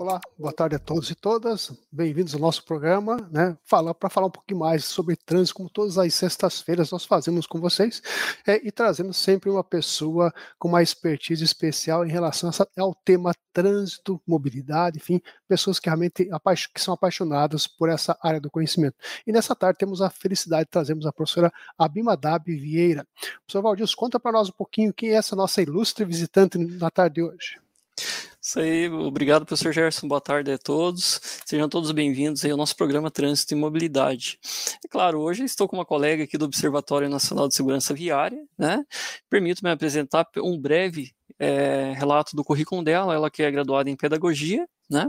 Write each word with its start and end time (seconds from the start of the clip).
Olá, 0.00 0.20
boa 0.38 0.52
tarde 0.52 0.76
a 0.76 0.78
todos 0.78 1.10
e 1.10 1.14
todas. 1.16 1.72
Bem-vindos 1.90 2.32
ao 2.32 2.38
nosso 2.38 2.64
programa, 2.64 3.16
né? 3.32 3.58
Falar 3.64 3.92
para 3.94 4.08
falar 4.08 4.28
um 4.28 4.30
pouquinho 4.30 4.60
mais 4.60 4.84
sobre 4.84 5.16
trânsito, 5.16 5.56
como 5.56 5.68
todas 5.68 5.98
as 5.98 6.14
sextas-feiras 6.14 6.92
nós 6.92 7.04
fazemos 7.04 7.48
com 7.48 7.60
vocês, 7.60 8.00
é, 8.46 8.64
e 8.64 8.70
trazendo 8.70 9.12
sempre 9.12 9.50
uma 9.50 9.64
pessoa 9.64 10.32
com 10.56 10.68
uma 10.68 10.84
expertise 10.84 11.42
especial 11.42 12.06
em 12.06 12.10
relação 12.10 12.48
ao 12.78 12.94
tema 12.94 13.32
trânsito, 13.52 14.22
mobilidade, 14.24 14.98
enfim, 14.98 15.20
pessoas 15.48 15.80
que 15.80 15.88
realmente 15.88 16.30
que 16.72 16.80
são 16.80 16.94
apaixonadas 16.94 17.66
por 17.66 17.88
essa 17.88 18.16
área 18.22 18.40
do 18.40 18.52
conhecimento. 18.52 18.94
E 19.26 19.32
nessa 19.32 19.52
tarde 19.56 19.80
temos 19.80 20.00
a 20.00 20.08
felicidade 20.08 20.66
de 20.66 20.70
trazermos 20.70 21.06
a 21.06 21.12
professora 21.12 21.52
Abimadab 21.76 22.44
Vieira. 22.44 23.04
Professor 23.40 23.62
Valdir, 23.62 23.88
conta 23.96 24.20
para 24.20 24.30
nós 24.30 24.48
um 24.48 24.52
pouquinho 24.52 24.94
quem 24.94 25.10
é 25.10 25.14
essa 25.14 25.34
nossa 25.34 25.60
ilustre 25.60 26.04
visitante 26.04 26.56
na 26.56 26.88
tarde 26.88 27.16
de 27.16 27.22
hoje. 27.24 27.67
Isso 28.48 28.60
aí, 28.60 28.88
obrigado, 28.88 29.44
professor 29.44 29.74
Gerson. 29.74 30.08
Boa 30.08 30.22
tarde 30.22 30.50
a 30.50 30.56
todos. 30.56 31.20
Sejam 31.44 31.68
todos 31.68 31.92
bem-vindos 31.92 32.42
ao 32.46 32.56
nosso 32.56 32.74
programa 32.74 33.10
Trânsito 33.10 33.52
e 33.52 33.56
Mobilidade. 33.58 34.38
É 34.82 34.88
claro, 34.88 35.20
hoje 35.20 35.44
estou 35.44 35.68
com 35.68 35.76
uma 35.76 35.84
colega 35.84 36.24
aqui 36.24 36.38
do 36.38 36.46
Observatório 36.46 37.10
Nacional 37.10 37.46
de 37.46 37.54
Segurança 37.54 37.92
Viária, 37.92 38.42
né? 38.56 38.82
Permito-me 39.28 39.70
apresentar 39.70 40.26
um 40.38 40.58
breve 40.58 41.12
é, 41.38 41.92
relato 41.94 42.34
do 42.34 42.42
currículo 42.42 42.82
dela, 42.82 43.12
ela 43.12 43.30
que 43.30 43.42
é 43.42 43.50
graduada 43.50 43.90
em 43.90 43.96
Pedagogia, 43.96 44.66
né? 44.88 45.06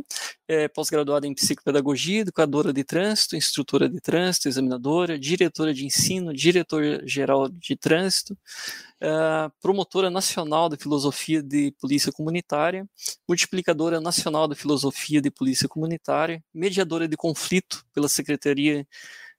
É, 0.48 0.68
pós-graduada 0.68 1.26
em 1.26 1.34
psicopedagogia, 1.34 2.22
educadora 2.22 2.74
de 2.74 2.84
trânsito, 2.84 3.36
instrutora 3.36 3.88
de 3.88 4.00
trânsito, 4.02 4.48
examinadora, 4.50 5.18
diretora 5.18 5.74
de 5.74 5.86
ensino, 5.86 6.34
diretora 6.34 7.02
geral 7.08 7.48
de 7.48 7.76
trânsito, 7.76 8.34
uh, 8.34 9.52
promotora 9.62 10.10
nacional 10.10 10.68
de 10.68 10.77
filosofia 10.77 11.41
de 11.41 11.71
polícia 11.80 12.12
comunitária, 12.12 12.88
multiplicadora 13.27 14.02
nacional 14.02 14.48
de 14.48 14.55
filosofia 14.55 15.21
de 15.21 15.32
polícia 15.32 15.68
comunitária, 15.68 16.43
mediadora 16.54 17.08
de 17.08 17.16
conflito 17.16 17.86
pela 17.93 18.10
Secretaria 18.10 18.86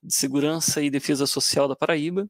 de 0.03 0.15
Segurança 0.15 0.81
e 0.81 0.91
Defesa 0.91 1.27
Social 1.27 1.69
da 1.69 1.77
Paraíba, 1.77 2.29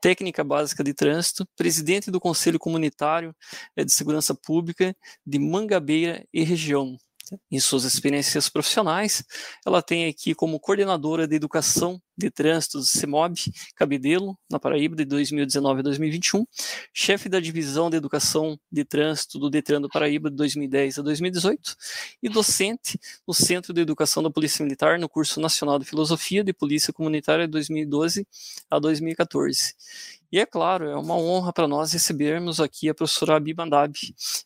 técnica 0.00 0.44
básica 0.44 0.84
de 0.84 0.92
trânsito, 0.92 1.46
presidente 1.56 2.10
do 2.10 2.20
Conselho 2.20 2.58
Comunitário 2.58 3.34
eh, 3.74 3.84
de 3.84 3.92
Segurança 3.92 4.34
Pública 4.34 4.94
de 5.26 5.38
Mangabeira 5.38 6.24
e 6.32 6.42
região, 6.44 6.96
em 7.50 7.58
suas 7.58 7.84
experiências 7.84 8.48
profissionais. 8.48 9.24
Ela 9.64 9.82
tem 9.82 10.06
aqui 10.06 10.34
como 10.34 10.60
coordenadora 10.60 11.26
de 11.26 11.36
educação 11.36 12.00
de 12.16 12.30
trânsito 12.30 12.78
do 12.78 12.84
CEMOB 12.84 13.34
Cabedelo, 13.74 14.38
na 14.50 14.58
Paraíba, 14.58 14.96
de 14.96 15.04
2019 15.04 15.80
a 15.80 15.82
2021, 15.82 16.46
chefe 16.92 17.28
da 17.28 17.38
divisão 17.38 17.90
de 17.90 17.96
educação 17.96 18.58
de 18.72 18.84
trânsito 18.84 19.38
do 19.38 19.50
Detran 19.50 19.80
do 19.80 19.88
Paraíba, 19.88 20.30
de 20.30 20.36
2010 20.36 20.98
a 20.98 21.02
2018, 21.02 21.76
e 22.22 22.28
docente 22.28 22.98
no 23.28 23.34
Centro 23.34 23.74
de 23.74 23.82
Educação 23.82 24.22
da 24.22 24.30
Polícia 24.30 24.64
Militar 24.64 24.98
no 24.98 25.08
curso 25.08 25.40
Nacional 25.40 25.78
de 25.78 25.84
Filosofia 25.84 26.42
de 26.42 26.52
Polícia 26.54 26.92
Comunitária 26.92 27.46
de 27.46 27.52
2012 27.52 28.26
a 28.70 28.78
2014. 28.78 29.74
E 30.30 30.40
é 30.40 30.46
claro, 30.46 30.88
é 30.88 30.96
uma 30.96 31.16
honra 31.16 31.52
para 31.52 31.68
nós 31.68 31.92
recebermos 31.92 32.60
aqui 32.60 32.88
a 32.88 32.94
professora 32.94 33.36
Abimandab 33.36 33.92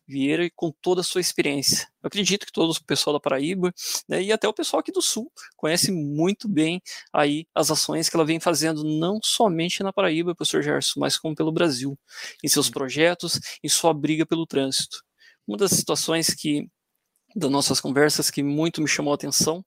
Vieira 0.07 0.49
com 0.55 0.71
toda 0.83 1.01
a 1.01 1.05
sua 1.05 1.21
experiência. 1.21 1.89
Eu 2.03 2.09
acredito 2.09 2.45
que 2.45 2.53
todo 2.53 2.71
o 2.71 2.85
pessoal 2.85 3.15
da 3.15 3.21
Paraíba 3.21 3.73
né, 4.09 4.23
e 4.23 4.31
até 4.31 4.47
o 4.47 4.53
pessoal 4.53 4.81
aqui 4.81 4.93
do 4.93 5.01
Sul 5.01 5.31
conhece 5.57 5.91
muito 5.91 6.49
bem 6.49 6.83
aí 7.13 7.47
as 7.55 7.71
ações 7.71 8.09
que 8.09 8.17
ela 8.17 8.25
vem 8.25 8.39
fazendo 8.39 8.85
não 8.85 9.19
somente 9.23 9.83
na 9.83 9.93
Paraíba, 9.93 10.35
professor 10.35 10.63
Gerson, 10.63 11.01
mas 11.01 11.17
como 11.17 11.35
pelo 11.35 11.53
Brasil, 11.53 11.99
em 12.45 12.49
seus 12.49 12.69
projetos, 12.69 13.41
em 13.63 13.69
sua 13.69 13.95
briga 13.95 14.27
pelo 14.27 14.47
trânsito. 14.47 15.03
Uma 15.47 15.57
das 15.57 15.71
situações 15.73 16.35
que 16.35 16.69
das 17.35 17.51
nossas 17.51 17.81
conversas 17.81 18.31
que 18.31 18.43
muito 18.43 18.83
me 18.83 18.89
chamou 18.89 19.13
a 19.13 19.15
atenção 19.15 19.65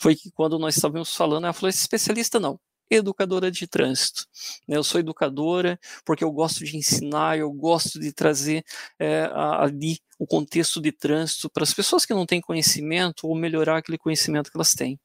foi 0.00 0.16
que 0.16 0.30
quando 0.32 0.58
nós 0.58 0.76
estávamos 0.76 1.14
falando, 1.14 1.44
ela 1.44 1.52
falou: 1.52 1.68
esse 1.68 1.80
especialista 1.80 2.40
não, 2.40 2.58
educadora 2.90 3.50
de 3.50 3.66
trânsito. 3.66 4.26
Né? 4.68 4.76
Eu 4.76 4.84
sou 4.84 5.00
educadora 5.00 5.78
porque 6.04 6.22
eu 6.22 6.30
gosto 6.30 6.64
de 6.64 6.76
ensinar, 6.76 7.38
eu 7.38 7.50
gosto 7.52 7.98
de 7.98 8.12
trazer 8.12 8.64
é, 8.98 9.28
ali 9.32 9.98
o 10.18 10.26
contexto 10.26 10.80
de 10.80 10.92
trânsito 10.92 11.50
para 11.50 11.64
as 11.64 11.74
pessoas 11.74 12.06
que 12.06 12.14
não 12.14 12.26
têm 12.26 12.40
conhecimento 12.40 13.26
ou 13.26 13.34
melhorar 13.34 13.78
aquele 13.78 13.98
conhecimento 13.98 14.50
que 14.50 14.56
elas 14.56 14.72
têm. 14.72 14.98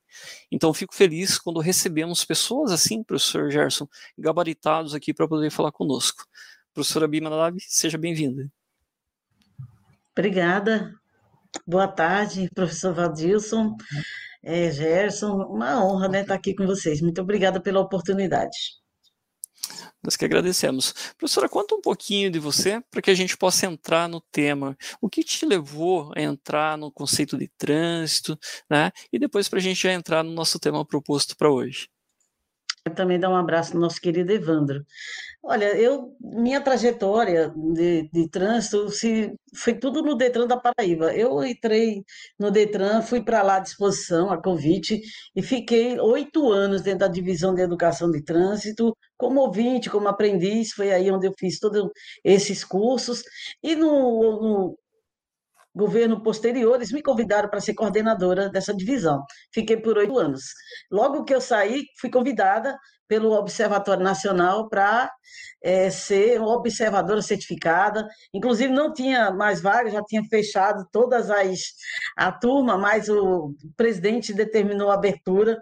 Então, 0.51 0.73
fico 0.73 0.93
feliz 0.93 1.39
quando 1.39 1.59
recebemos 1.59 2.23
pessoas 2.23 2.71
assim, 2.71 3.03
professor 3.03 3.49
Gerson, 3.49 3.87
gabaritados 4.17 4.93
aqui 4.93 5.13
para 5.13 5.27
poder 5.27 5.49
falar 5.49 5.71
conosco. 5.71 6.25
Professora 6.73 7.07
Bima 7.07 7.29
Lab, 7.29 7.57
seja 7.59 7.97
bem-vinda. 7.97 8.51
Obrigada. 10.11 10.93
Boa 11.65 11.87
tarde, 11.87 12.49
professor 12.53 12.93
Valdilson 12.93 13.75
é, 14.47 14.71
Gerson, 14.71 15.35
uma 15.43 15.83
honra 15.83 16.07
né, 16.07 16.21
estar 16.21 16.33
aqui 16.35 16.55
com 16.55 16.65
vocês. 16.65 17.01
Muito 17.01 17.21
obrigada 17.21 17.59
pela 17.59 17.81
oportunidade. 17.81 18.57
Nós 20.01 20.15
que 20.15 20.23
agradecemos. 20.23 20.93
Professora, 21.17 21.49
conta 21.49 21.75
um 21.75 21.81
pouquinho 21.81 22.31
de 22.31 22.39
você 22.39 22.81
para 22.89 23.01
que 23.01 23.11
a 23.11 23.13
gente 23.13 23.35
possa 23.35 23.65
entrar 23.65 24.07
no 24.07 24.21
tema. 24.21 24.77
O 25.01 25.09
que 25.09 25.21
te 25.21 25.45
levou 25.45 26.13
a 26.15 26.21
entrar 26.21 26.77
no 26.77 26.89
conceito 26.89 27.37
de 27.37 27.49
trânsito, 27.57 28.39
né? 28.69 28.91
E 29.11 29.19
depois 29.19 29.49
para 29.49 29.59
a 29.59 29.61
gente 29.61 29.81
já 29.81 29.91
entrar 29.91 30.23
no 30.23 30.31
nosso 30.31 30.57
tema 30.59 30.85
proposto 30.85 31.35
para 31.35 31.51
hoje. 31.51 31.89
Também 32.89 33.19
dar 33.19 33.29
um 33.29 33.35
abraço 33.35 33.73
ao 33.73 33.79
nosso 33.79 33.99
querido 34.01 34.31
Evandro. 34.31 34.85
Olha, 35.43 35.75
eu, 35.77 36.15
minha 36.19 36.59
trajetória 36.61 37.53
de, 37.55 38.09
de 38.11 38.29
trânsito 38.29 38.89
se, 38.89 39.33
foi 39.55 39.73
tudo 39.73 40.01
no 40.01 40.15
Detran 40.15 40.45
da 40.47 40.57
Paraíba. 40.57 41.13
Eu 41.15 41.43
entrei 41.43 42.03
no 42.37 42.51
Detran, 42.51 43.01
fui 43.01 43.23
para 43.23 43.41
lá 43.41 43.55
à 43.57 43.59
disposição, 43.59 44.29
a 44.29 44.41
convite, 44.41 45.01
e 45.35 45.41
fiquei 45.41 45.99
oito 45.99 46.51
anos 46.51 46.81
dentro 46.81 46.99
da 46.99 47.07
divisão 47.07 47.55
de 47.55 47.61
educação 47.61 48.11
de 48.11 48.21
trânsito, 48.23 48.95
como 49.17 49.39
ouvinte, 49.41 49.89
como 49.89 50.07
aprendiz. 50.07 50.73
Foi 50.73 50.91
aí 50.91 51.09
onde 51.11 51.27
eu 51.27 51.33
fiz 51.37 51.59
todos 51.59 51.89
esses 52.23 52.63
cursos. 52.65 53.23
E 53.63 53.75
no, 53.75 53.87
no 54.41 54.77
governo 55.77 56.21
posterior, 56.21 56.75
eles 56.75 56.91
me 56.91 57.01
convidaram 57.01 57.49
para 57.49 57.61
ser 57.61 57.73
coordenadora 57.73 58.49
dessa 58.49 58.73
divisão. 58.73 59.23
Fiquei 59.53 59.77
por 59.77 59.97
oito 59.97 60.17
anos. 60.17 60.43
Logo 60.91 61.23
que 61.23 61.33
eu 61.33 61.39
saí, 61.39 61.85
fui 61.99 62.09
convidada 62.09 62.77
pelo 63.07 63.31
Observatório 63.31 64.03
Nacional 64.03 64.67
para 64.67 65.09
é, 65.63 65.89
ser 65.89 66.39
uma 66.39 66.53
observadora 66.53 67.21
certificada. 67.21 68.07
Inclusive, 68.33 68.71
não 68.73 68.93
tinha 68.93 69.31
mais 69.31 69.61
vaga, 69.61 69.89
já 69.89 70.03
tinha 70.03 70.23
fechado 70.29 70.85
todas 70.91 71.29
as 71.29 71.59
a 72.17 72.31
turma, 72.31 72.77
mas 72.77 73.07
o 73.07 73.53
presidente 73.75 74.33
determinou 74.33 74.91
a 74.91 74.95
abertura. 74.95 75.57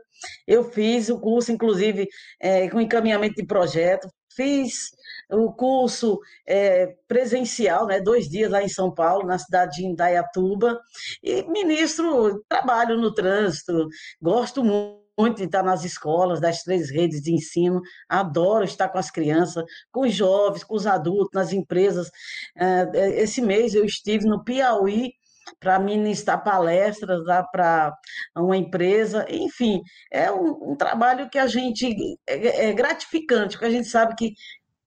Eu 0.47 0.63
fiz 0.63 1.09
o 1.09 1.19
curso, 1.19 1.51
inclusive, 1.51 2.07
é, 2.39 2.69
com 2.69 2.81
encaminhamento 2.81 3.35
de 3.35 3.45
projeto, 3.45 4.07
fiz 4.35 4.91
o 5.31 5.51
curso 5.53 6.19
é, 6.47 6.95
presencial, 7.07 7.87
né, 7.87 7.99
dois 7.99 8.29
dias 8.29 8.51
lá 8.51 8.61
em 8.61 8.69
São 8.69 8.93
Paulo, 8.93 9.25
na 9.25 9.39
cidade 9.39 9.77
de 9.77 9.85
Indaiatuba, 9.85 10.79
e 11.23 11.43
ministro, 11.43 12.43
trabalho 12.47 12.97
no 12.97 13.13
trânsito, 13.13 13.87
gosto 14.21 14.63
muito 14.63 15.37
de 15.37 15.45
estar 15.45 15.63
nas 15.63 15.83
escolas 15.83 16.39
das 16.39 16.61
três 16.63 16.91
redes 16.91 17.21
de 17.21 17.33
ensino, 17.33 17.81
adoro 18.07 18.65
estar 18.65 18.89
com 18.89 18.97
as 18.97 19.09
crianças, 19.09 19.63
com 19.91 20.01
os 20.01 20.13
jovens, 20.13 20.63
com 20.63 20.75
os 20.75 20.85
adultos, 20.85 21.31
nas 21.33 21.53
empresas. 21.53 22.09
É, 22.57 22.89
é, 22.93 23.21
esse 23.21 23.41
mês 23.41 23.73
eu 23.73 23.85
estive 23.85 24.25
no 24.25 24.43
Piauí, 24.43 25.13
para 25.59 25.79
ministrar 25.79 26.43
palestras 26.43 27.23
para 27.51 27.93
uma 28.35 28.57
empresa, 28.57 29.25
enfim, 29.29 29.81
é 30.11 30.31
um, 30.31 30.71
um, 30.71 30.75
trabalho 30.75 31.29
que 31.29 31.37
a 31.37 31.47
gente 31.47 31.95
é, 32.27 32.69
é 32.69 32.73
gratificante, 32.73 33.53
porque 33.53 33.65
a 33.65 33.71
gente 33.71 33.87
sabe 33.87 34.15
que 34.15 34.33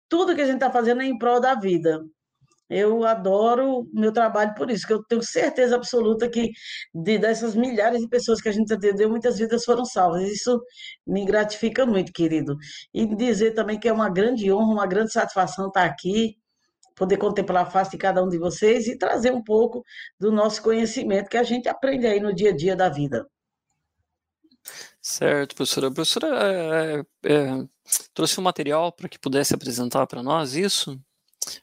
tudo 0.08 0.34
que 0.34 0.40
a 0.40 0.46
gente 0.46 0.56
está 0.56 0.70
fazendo 0.70 1.02
é 1.02 1.06
em 1.06 1.18
prol 1.18 1.40
da 1.40 1.54
vida. 1.54 2.00
Eu 2.70 3.04
adoro 3.04 3.88
meu 3.94 4.12
trabalho 4.12 4.54
por 4.54 4.70
isso, 4.70 4.86
que 4.86 4.92
eu 4.92 5.02
tenho 5.04 5.22
certeza 5.22 5.74
absoluta 5.76 6.28
que 6.28 6.50
de, 6.94 7.18
dessas 7.18 7.54
milhares 7.54 8.00
de 8.00 8.08
pessoas 8.08 8.42
que 8.42 8.48
a 8.48 8.52
gente 8.52 8.72
atendeu, 8.72 9.08
muitas 9.08 9.38
vidas 9.38 9.64
foram 9.64 9.84
salvas. 9.86 10.22
Isso 10.30 10.60
me 11.06 11.24
gratifica 11.24 11.86
muito, 11.86 12.12
querido. 12.12 12.56
E 12.92 13.06
dizer 13.16 13.52
também 13.52 13.78
que 13.80 13.88
é 13.88 13.92
uma 13.92 14.10
grande 14.10 14.52
honra, 14.52 14.72
uma 14.72 14.86
grande 14.86 15.12
satisfação 15.12 15.68
estar 15.68 15.84
aqui, 15.84 16.36
poder 16.98 17.16
contemplar 17.16 17.64
a 17.64 17.70
face 17.70 17.92
de 17.92 17.98
cada 17.98 18.22
um 18.22 18.28
de 18.28 18.38
vocês 18.38 18.88
e 18.88 18.98
trazer 18.98 19.32
um 19.32 19.42
pouco 19.42 19.84
do 20.18 20.32
nosso 20.32 20.62
conhecimento 20.62 21.30
que 21.30 21.36
a 21.36 21.42
gente 21.42 21.68
aprende 21.68 22.06
aí 22.06 22.20
no 22.20 22.34
dia 22.34 22.50
a 22.50 22.56
dia 22.56 22.74
da 22.74 22.88
vida. 22.88 23.26
Certo, 25.00 25.54
professora. 25.54 25.86
A 25.86 25.90
professora 25.90 26.26
é, 26.42 27.00
é, 27.24 27.68
trouxe 28.12 28.38
um 28.40 28.42
material 28.42 28.92
para 28.92 29.08
que 29.08 29.18
pudesse 29.18 29.54
apresentar 29.54 30.06
para 30.06 30.22
nós 30.22 30.54
isso? 30.54 31.00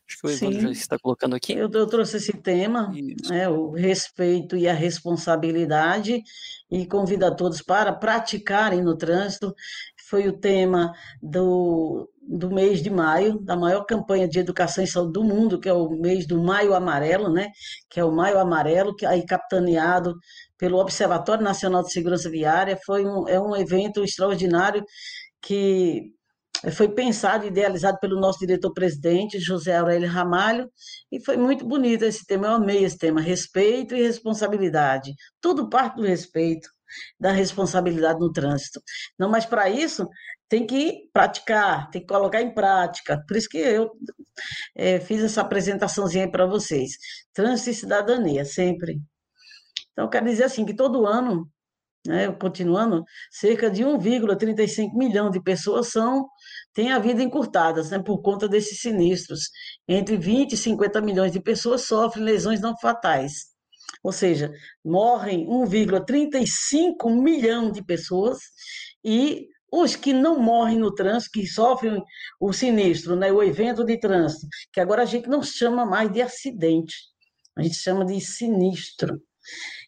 Acho 0.07 0.19
que 0.19 0.27
o 0.27 0.29
Evandro 0.29 0.61
já 0.61 0.71
está 0.71 0.97
colocando 0.97 1.35
aqui. 1.35 1.53
Eu, 1.53 1.69
eu 1.71 1.87
trouxe 1.87 2.17
esse 2.17 2.33
tema, 2.33 2.91
né, 3.29 3.47
o 3.47 3.71
respeito 3.71 4.57
e 4.57 4.67
a 4.67 4.73
responsabilidade, 4.73 6.23
e 6.71 6.85
convido 6.87 7.25
a 7.25 7.35
todos 7.35 7.61
para 7.61 7.93
praticarem 7.93 8.81
no 8.81 8.97
trânsito. 8.97 9.53
Foi 10.09 10.27
o 10.27 10.37
tema 10.37 10.91
do, 11.21 12.09
do 12.27 12.49
mês 12.49 12.81
de 12.81 12.89
maio, 12.89 13.39
da 13.39 13.55
maior 13.55 13.85
campanha 13.85 14.27
de 14.27 14.39
educação 14.39 14.83
e 14.83 14.87
saúde 14.87 15.13
do 15.13 15.23
mundo, 15.23 15.59
que 15.59 15.69
é 15.69 15.73
o 15.73 15.89
mês 15.89 16.27
do 16.27 16.41
Maio 16.41 16.73
Amarelo, 16.73 17.31
né? 17.31 17.49
Que 17.89 17.99
é 17.99 18.05
o 18.05 18.11
Maio 18.11 18.39
Amarelo, 18.39 18.95
que 18.95 19.05
aí 19.05 19.25
capitaneado 19.25 20.15
pelo 20.57 20.79
Observatório 20.79 21.43
Nacional 21.43 21.83
de 21.83 21.91
Segurança 21.91 22.29
Viária, 22.29 22.77
foi 22.85 23.05
um, 23.05 23.27
é 23.27 23.39
um 23.39 23.55
evento 23.55 24.03
extraordinário 24.03 24.83
que 25.41 26.15
foi 26.71 26.89
pensado 26.89 27.45
e 27.45 27.49
idealizado 27.49 27.99
pelo 27.99 28.19
nosso 28.19 28.39
diretor-presidente, 28.39 29.39
José 29.39 29.77
Aurélio 29.77 30.09
Ramalho, 30.09 30.69
e 31.11 31.23
foi 31.23 31.37
muito 31.37 31.65
bonito 31.65 32.03
esse 32.03 32.25
tema, 32.25 32.47
eu 32.47 32.53
amei 32.53 32.83
esse 32.83 32.97
tema, 32.97 33.21
respeito 33.21 33.95
e 33.95 34.01
responsabilidade. 34.01 35.13
Tudo 35.41 35.69
parte 35.69 35.97
do 35.97 36.03
respeito, 36.03 36.67
da 37.19 37.31
responsabilidade 37.31 38.19
no 38.19 38.31
trânsito. 38.31 38.81
Não, 39.19 39.29
mas 39.29 39.45
para 39.45 39.69
isso 39.69 40.07
tem 40.47 40.65
que 40.65 41.09
praticar, 41.11 41.89
tem 41.89 42.01
que 42.01 42.07
colocar 42.07 42.41
em 42.41 42.53
prática. 42.53 43.23
Por 43.27 43.37
isso 43.37 43.49
que 43.49 43.57
eu 43.57 43.91
é, 44.75 44.99
fiz 44.99 45.23
essa 45.23 45.41
apresentaçãozinha 45.41 46.29
para 46.29 46.45
vocês. 46.45 46.91
Trânsito 47.33 47.69
e 47.71 47.73
cidadania, 47.73 48.45
sempre. 48.45 49.01
Então, 49.91 50.09
quero 50.09 50.25
dizer 50.25 50.43
assim, 50.43 50.65
que 50.65 50.75
todo 50.75 51.07
ano, 51.07 51.49
né, 52.05 52.31
continuando, 52.33 53.03
cerca 53.31 53.69
de 53.71 53.83
1,35 53.83 54.95
milhão 54.95 55.31
de 55.31 55.41
pessoas 55.41 55.87
são 55.87 56.27
têm 56.73 56.91
a 56.91 56.99
vida 56.99 57.23
encurtadas 57.23 57.89
né, 57.89 57.99
por 57.99 58.21
conta 58.21 58.47
desses 58.47 58.81
sinistros. 58.81 59.49
Entre 59.87 60.17
20 60.17 60.51
e 60.51 60.57
50 60.57 61.01
milhões 61.01 61.31
de 61.31 61.39
pessoas 61.39 61.83
sofrem 61.83 62.25
lesões 62.25 62.59
não 62.61 62.77
fatais. 62.77 63.55
Ou 64.03 64.11
seja, 64.11 64.51
morrem 64.83 65.47
1,35 65.47 67.09
milhão 67.09 67.71
de 67.71 67.83
pessoas 67.83 68.39
e 69.03 69.47
os 69.71 69.95
que 69.95 70.13
não 70.13 70.39
morrem 70.39 70.77
no 70.77 70.93
trânsito, 70.93 71.31
que 71.33 71.47
sofrem 71.47 72.03
o 72.39 72.53
sinistro, 72.53 73.15
né, 73.15 73.31
o 73.31 73.43
evento 73.43 73.83
de 73.83 73.97
trânsito, 73.97 74.47
que 74.71 74.79
agora 74.79 75.03
a 75.03 75.05
gente 75.05 75.27
não 75.27 75.43
chama 75.43 75.85
mais 75.85 76.11
de 76.11 76.21
acidente, 76.21 76.95
a 77.57 77.61
gente 77.61 77.75
chama 77.75 78.05
de 78.05 78.19
sinistro. 78.21 79.21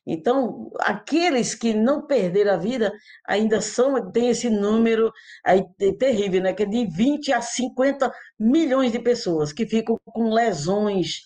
Então, 0.05 0.71
aqueles 0.79 1.53
que 1.53 1.73
não 1.73 2.05
perderam 2.05 2.53
a 2.53 2.57
vida 2.57 2.93
ainda 3.27 3.59
são, 3.59 4.11
tem 4.11 4.29
esse 4.29 4.49
número 4.49 5.11
aí 5.45 5.65
terrível, 5.99 6.41
né? 6.41 6.53
Que 6.53 6.63
é 6.63 6.65
de 6.65 6.85
20 6.85 7.33
a 7.33 7.41
50 7.41 8.09
milhões 8.39 8.91
de 8.91 8.99
pessoas 8.99 9.51
que 9.51 9.67
ficam 9.67 9.99
com 10.05 10.33
lesões 10.33 11.23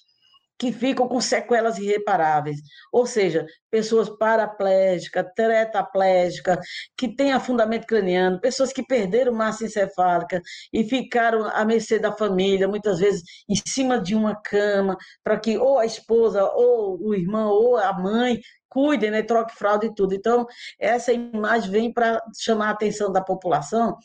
que 0.62 0.72
ficam 0.72 1.08
com 1.08 1.20
sequelas 1.20 1.80
irreparáveis, 1.80 2.58
ou 2.92 3.08
seja, 3.08 3.48
pessoas 3.72 4.08
paraplégicas, 4.08 5.26
tetraplégicas, 5.36 6.60
que 6.96 7.16
têm 7.16 7.34
afundamento 7.34 7.88
craniano, 7.88 8.40
pessoas 8.40 8.72
que 8.72 8.86
perderam 8.86 9.34
massa 9.34 9.66
encefálica 9.66 10.40
e 10.72 10.84
ficaram 10.84 11.48
à 11.48 11.66
mercê 11.66 11.98
da 11.98 12.12
família, 12.12 12.68
muitas 12.68 13.00
vezes 13.00 13.24
em 13.50 13.56
cima 13.68 14.00
de 14.00 14.14
uma 14.14 14.36
cama, 14.40 14.96
para 15.24 15.40
que 15.40 15.58
ou 15.58 15.80
a 15.80 15.86
esposa, 15.88 16.44
ou 16.54 16.96
o 17.02 17.16
irmão, 17.16 17.50
ou 17.50 17.78
a 17.78 17.92
mãe 17.92 18.40
cuidem, 18.70 19.10
né, 19.10 19.24
troque 19.24 19.56
fralda 19.56 19.88
e 19.88 19.96
tudo. 19.96 20.14
Então, 20.14 20.46
essa 20.80 21.12
imagem 21.12 21.72
vem 21.72 21.92
para 21.92 22.22
chamar 22.40 22.68
a 22.68 22.72
atenção 22.72 23.12
da 23.12 23.20
população 23.20 23.98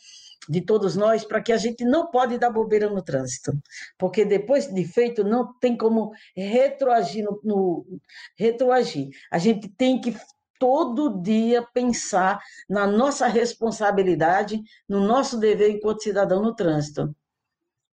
de 0.49 0.61
todos 0.61 0.97
nós 0.97 1.25
para 1.25 1.43
que 1.43 1.53
a 1.53 1.57
gente 1.57 1.85
não 1.85 2.11
pode 2.11 2.39
dar 2.39 2.51
bobeira 2.51 2.89
no 2.89 3.03
trânsito, 3.03 3.53
porque 3.99 4.25
depois 4.25 4.73
de 4.73 4.85
feito 4.85 5.25
não 5.25 5.53
tem 5.59 5.77
como 5.77 6.13
retroagir 6.37 7.25
no, 7.25 7.41
no 7.43 8.01
retroagir. 8.39 9.09
A 9.31 9.39
gente 9.39 9.69
tem 9.69 10.01
que 10.01 10.17
todo 10.59 11.21
dia 11.21 11.63
pensar 11.75 12.41
na 12.69 12.87
nossa 12.87 13.27
responsabilidade, 13.27 14.61
no 14.89 15.01
nosso 15.01 15.39
dever 15.39 15.71
enquanto 15.71 16.03
cidadão 16.03 16.43
no 16.43 16.55
trânsito. 16.55 17.15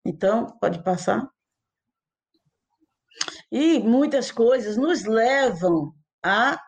Então, 0.06 0.48
pode 0.60 0.84
passar. 0.84 1.28
E 3.52 3.80
muitas 3.80 4.32
coisas 4.32 4.78
nos 4.78 5.04
levam 5.04 5.94
a 6.24 6.60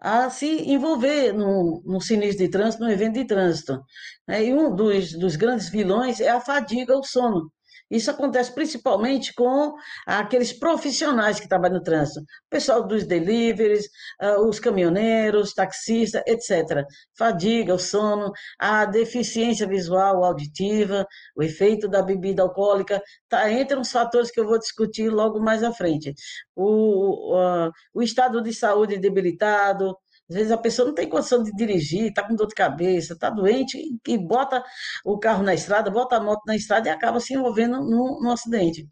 a 0.00 0.30
se 0.30 0.46
envolver 0.70 1.32
no, 1.32 1.82
no 1.84 2.00
sinistro 2.00 2.44
de 2.44 2.50
trânsito, 2.50 2.84
no 2.84 2.90
evento 2.90 3.14
de 3.14 3.26
trânsito. 3.26 3.82
Né? 4.28 4.44
E 4.46 4.54
um 4.54 4.74
dos, 4.74 5.12
dos 5.12 5.36
grandes 5.36 5.68
vilões 5.68 6.20
é 6.20 6.28
a 6.28 6.40
fadiga, 6.40 6.96
o 6.96 7.02
sono. 7.02 7.50
Isso 7.90 8.10
acontece 8.10 8.52
principalmente 8.52 9.32
com 9.34 9.74
aqueles 10.06 10.52
profissionais 10.52 11.38
que 11.38 11.48
trabalham 11.48 11.76
no 11.76 11.82
trânsito, 11.82 12.20
o 12.20 12.50
pessoal 12.50 12.86
dos 12.86 13.06
deliveries, 13.06 13.88
ah, 14.20 14.40
os 14.40 14.58
caminhoneiros, 14.58 15.52
taxistas, 15.52 16.22
etc. 16.26 16.84
Fadiga, 17.16 17.74
o 17.74 17.78
sono, 17.78 18.32
a 18.58 18.84
deficiência 18.84 19.66
visual, 19.68 20.24
auditiva, 20.24 21.06
o 21.36 21.42
efeito 21.42 21.88
da 21.88 22.02
bebida 22.02 22.42
alcoólica, 22.42 23.00
está 23.22 23.50
entre 23.50 23.78
os 23.78 23.90
fatores 23.90 24.30
que 24.30 24.40
eu 24.40 24.46
vou 24.46 24.58
discutir 24.58 25.08
logo 25.08 25.40
mais 25.40 25.62
à 25.62 25.72
frente. 25.72 26.12
O, 26.54 27.36
o, 27.36 27.70
o 27.94 28.02
estado 28.02 28.42
de 28.42 28.52
saúde 28.52 28.98
debilitado, 28.98 29.96
às 30.28 30.36
vezes 30.36 30.50
a 30.52 30.58
pessoa 30.58 30.88
não 30.88 30.94
tem 30.94 31.08
condição 31.08 31.42
de 31.42 31.52
dirigir, 31.52 32.06
está 32.06 32.26
com 32.26 32.34
dor 32.34 32.48
de 32.48 32.54
cabeça, 32.54 33.12
está 33.14 33.30
doente 33.30 33.78
e 34.06 34.18
bota 34.18 34.64
o 35.04 35.18
carro 35.18 35.42
na 35.42 35.54
estrada, 35.54 35.90
bota 35.90 36.16
a 36.16 36.20
moto 36.20 36.42
na 36.46 36.56
estrada 36.56 36.88
e 36.88 36.90
acaba 36.90 37.20
se 37.20 37.34
envolvendo 37.34 37.80
num, 37.80 38.20
num 38.20 38.30
acidente. 38.30 38.88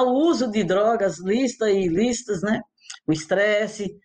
O 0.00 0.28
uso 0.28 0.50
de 0.50 0.62
drogas 0.64 1.18
listas 1.18 1.68
e 1.68 1.80
ilícitas, 1.80 2.42
né? 2.42 2.60
o 3.06 3.12
estresse, 3.12 3.98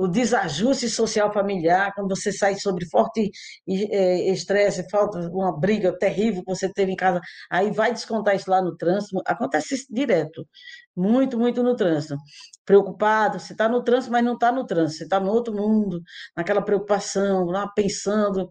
o 0.00 0.08
desajuste 0.08 0.88
social 0.88 1.30
familiar, 1.30 1.92
quando 1.94 2.08
você 2.08 2.32
sai 2.32 2.54
sobre 2.56 2.88
forte 2.88 3.30
é, 3.68 4.32
estresse, 4.32 4.88
falta 4.90 5.18
uma 5.30 5.58
briga 5.58 5.96
terrível 5.98 6.42
que 6.42 6.48
você 6.48 6.72
teve 6.72 6.92
em 6.92 6.96
casa, 6.96 7.20
aí 7.50 7.70
vai 7.70 7.92
descontar 7.92 8.34
isso 8.34 8.50
lá 8.50 8.62
no 8.62 8.74
trânsito, 8.76 9.20
acontece 9.26 9.74
isso 9.74 9.86
direto, 9.90 10.46
muito, 10.96 11.38
muito 11.38 11.62
no 11.62 11.76
trânsito. 11.76 12.16
Preocupado, 12.64 13.38
você 13.38 13.52
está 13.52 13.68
no 13.68 13.82
trânsito, 13.82 14.12
mas 14.12 14.24
não 14.24 14.34
está 14.34 14.50
no 14.50 14.66
trânsito, 14.66 14.98
você 14.98 15.04
está 15.04 15.20
no 15.20 15.30
outro 15.30 15.54
mundo, 15.54 16.00
naquela 16.34 16.62
preocupação, 16.62 17.44
lá 17.44 17.68
pensando. 17.68 18.48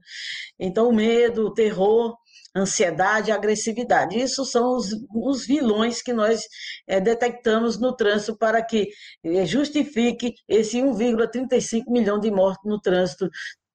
Então, 0.59 0.89
o 0.89 0.93
medo, 0.93 1.47
o 1.47 1.53
terror, 1.53 2.15
ansiedade, 2.55 3.31
agressividade. 3.31 4.17
Isso 4.19 4.45
são 4.45 4.75
os, 4.75 4.89
os 5.13 5.45
vilões 5.45 6.01
que 6.01 6.13
nós 6.13 6.43
é, 6.87 6.99
detectamos 6.99 7.79
no 7.79 7.95
trânsito 7.95 8.37
para 8.37 8.63
que 8.63 8.89
é, 9.23 9.45
justifique 9.45 10.33
esse 10.47 10.77
1,35 10.79 11.83
milhão 11.89 12.19
de 12.19 12.31
mortes 12.31 12.63
no 12.65 12.79
trânsito 12.79 13.29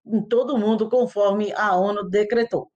em 0.06 0.22
todo 0.26 0.54
o 0.54 0.58
mundo, 0.58 0.88
conforme 0.88 1.52
a 1.54 1.74
ONU 1.76 2.08
decretou. 2.08 2.70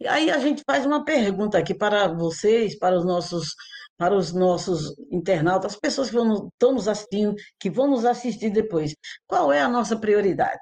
E 0.00 0.06
aí 0.06 0.30
a 0.30 0.38
gente 0.38 0.62
faz 0.66 0.84
uma 0.84 1.04
pergunta 1.04 1.58
aqui 1.58 1.74
para 1.74 2.08
vocês, 2.08 2.78
para 2.78 2.96
os 2.96 3.04
nossos 3.04 3.54
para 3.96 4.16
os 4.16 4.32
nossos 4.32 4.92
internautas, 5.12 5.74
as 5.74 5.78
pessoas 5.78 6.08
que 6.08 6.16
vão, 6.16 6.48
estão 6.48 6.72
nos 6.72 6.88
assistindo, 6.88 7.36
que 7.60 7.70
vão 7.70 7.86
nos 7.88 8.04
assistir 8.04 8.50
depois. 8.50 8.96
Qual 9.28 9.52
é 9.52 9.60
a 9.60 9.68
nossa 9.68 9.96
prioridade? 9.96 10.58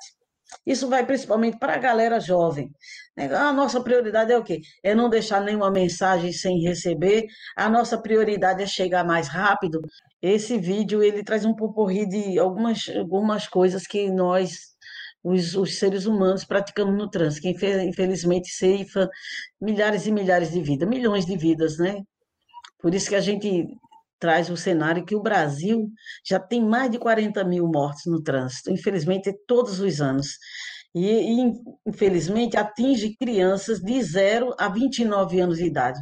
Isso 0.66 0.88
vai 0.88 1.04
principalmente 1.04 1.58
para 1.58 1.74
a 1.74 1.78
galera 1.78 2.20
jovem. 2.20 2.70
Né? 3.16 3.32
A 3.34 3.52
nossa 3.52 3.82
prioridade 3.82 4.32
é 4.32 4.38
o 4.38 4.44
quê? 4.44 4.60
É 4.82 4.94
não 4.94 5.08
deixar 5.08 5.40
nenhuma 5.40 5.70
mensagem 5.70 6.32
sem 6.32 6.60
receber. 6.60 7.26
A 7.56 7.68
nossa 7.68 8.00
prioridade 8.00 8.62
é 8.62 8.66
chegar 8.66 9.04
mais 9.04 9.28
rápido. 9.28 9.80
Esse 10.22 10.58
vídeo 10.58 11.02
ele 11.02 11.24
traz 11.24 11.44
um 11.44 11.54
pouco 11.54 11.86
de 11.88 12.38
algumas, 12.38 12.88
algumas 12.96 13.48
coisas 13.48 13.86
que 13.86 14.10
nós, 14.10 14.58
os, 15.22 15.54
os 15.54 15.78
seres 15.78 16.06
humanos, 16.06 16.44
praticamos 16.44 16.96
no 16.96 17.08
trânsito, 17.08 17.42
que 17.42 17.82
infelizmente 17.84 18.50
ceifa 18.50 19.08
milhares 19.60 20.06
e 20.06 20.12
milhares 20.12 20.52
de 20.52 20.60
vidas, 20.60 20.88
milhões 20.88 21.26
de 21.26 21.36
vidas, 21.36 21.78
né? 21.78 22.02
Por 22.80 22.94
isso 22.94 23.08
que 23.08 23.14
a 23.14 23.20
gente 23.20 23.66
traz 24.20 24.50
o 24.50 24.56
cenário 24.56 25.04
que 25.04 25.16
o 25.16 25.22
Brasil 25.22 25.90
já 26.24 26.38
tem 26.38 26.62
mais 26.62 26.90
de 26.90 26.98
40 26.98 27.42
mil 27.44 27.66
mortes 27.66 28.04
no 28.06 28.22
trânsito, 28.22 28.70
infelizmente, 28.70 29.32
todos 29.46 29.80
os 29.80 30.00
anos. 30.00 30.36
E, 30.94 31.06
e, 31.06 31.52
infelizmente, 31.86 32.56
atinge 32.56 33.16
crianças 33.16 33.80
de 33.80 34.02
0 34.02 34.54
a 34.58 34.68
29 34.68 35.40
anos 35.40 35.58
de 35.58 35.64
idade. 35.64 36.00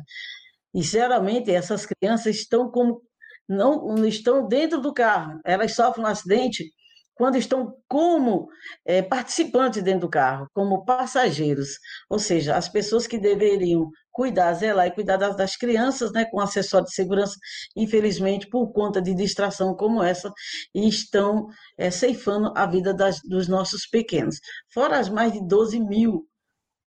E, 0.74 0.82
geralmente, 0.82 1.50
essas 1.50 1.86
crianças 1.86 2.36
estão 2.36 2.70
como 2.70 3.02
não 3.48 4.04
estão 4.06 4.46
dentro 4.46 4.78
do 4.78 4.92
carro, 4.92 5.40
elas 5.42 5.74
sofrem 5.74 6.04
um 6.04 6.08
acidente 6.08 6.70
quando 7.18 7.36
estão 7.36 7.74
como 7.88 8.48
é, 8.86 9.02
participantes 9.02 9.82
dentro 9.82 10.02
do 10.02 10.10
carro, 10.10 10.48
como 10.54 10.84
passageiros, 10.84 11.70
ou 12.08 12.18
seja, 12.18 12.56
as 12.56 12.68
pessoas 12.68 13.08
que 13.08 13.18
deveriam 13.18 13.90
cuidar, 14.18 14.52
zelar 14.54 14.88
e 14.88 14.90
cuidar 14.90 15.16
das, 15.16 15.36
das 15.36 15.56
crianças, 15.56 16.10
né, 16.10 16.24
com 16.24 16.40
acessório 16.40 16.88
de 16.88 16.92
segurança, 16.92 17.36
infelizmente, 17.76 18.48
por 18.48 18.72
conta 18.72 19.00
de 19.00 19.14
distração 19.14 19.76
como 19.76 20.02
essa, 20.02 20.32
estão 20.74 21.46
é, 21.78 21.88
ceifando 21.88 22.52
a 22.56 22.66
vida 22.66 22.92
das, 22.92 23.20
dos 23.22 23.46
nossos 23.46 23.86
pequenos. 23.86 24.40
Fora 24.74 24.98
as 24.98 25.08
mais 25.08 25.32
de 25.32 25.46
12 25.46 25.78
mil 25.78 26.26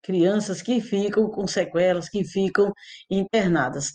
crianças 0.04 0.62
que 0.62 0.82
ficam 0.82 1.30
com 1.30 1.48
sequelas, 1.48 2.10
que 2.10 2.26
ficam 2.26 2.74
internadas. 3.10 3.94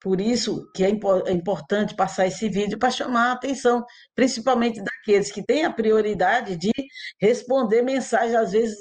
Por 0.00 0.18
isso 0.18 0.66
que 0.74 0.82
é, 0.82 0.88
é 0.88 1.32
importante 1.32 1.94
passar 1.94 2.26
esse 2.26 2.48
vídeo 2.48 2.78
para 2.78 2.90
chamar 2.90 3.28
a 3.28 3.32
atenção, 3.32 3.84
principalmente 4.14 4.82
daqueles 4.82 5.30
que 5.30 5.44
têm 5.44 5.66
a 5.66 5.72
prioridade 5.72 6.56
de 6.56 6.70
responder 7.20 7.82
mensagens, 7.82 8.34
às 8.34 8.52
vezes, 8.52 8.78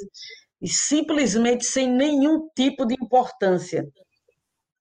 e 0.61 0.67
simplesmente 0.67 1.65
sem 1.65 1.89
nenhum 1.89 2.47
tipo 2.55 2.85
de 2.85 2.95
importância. 2.95 3.85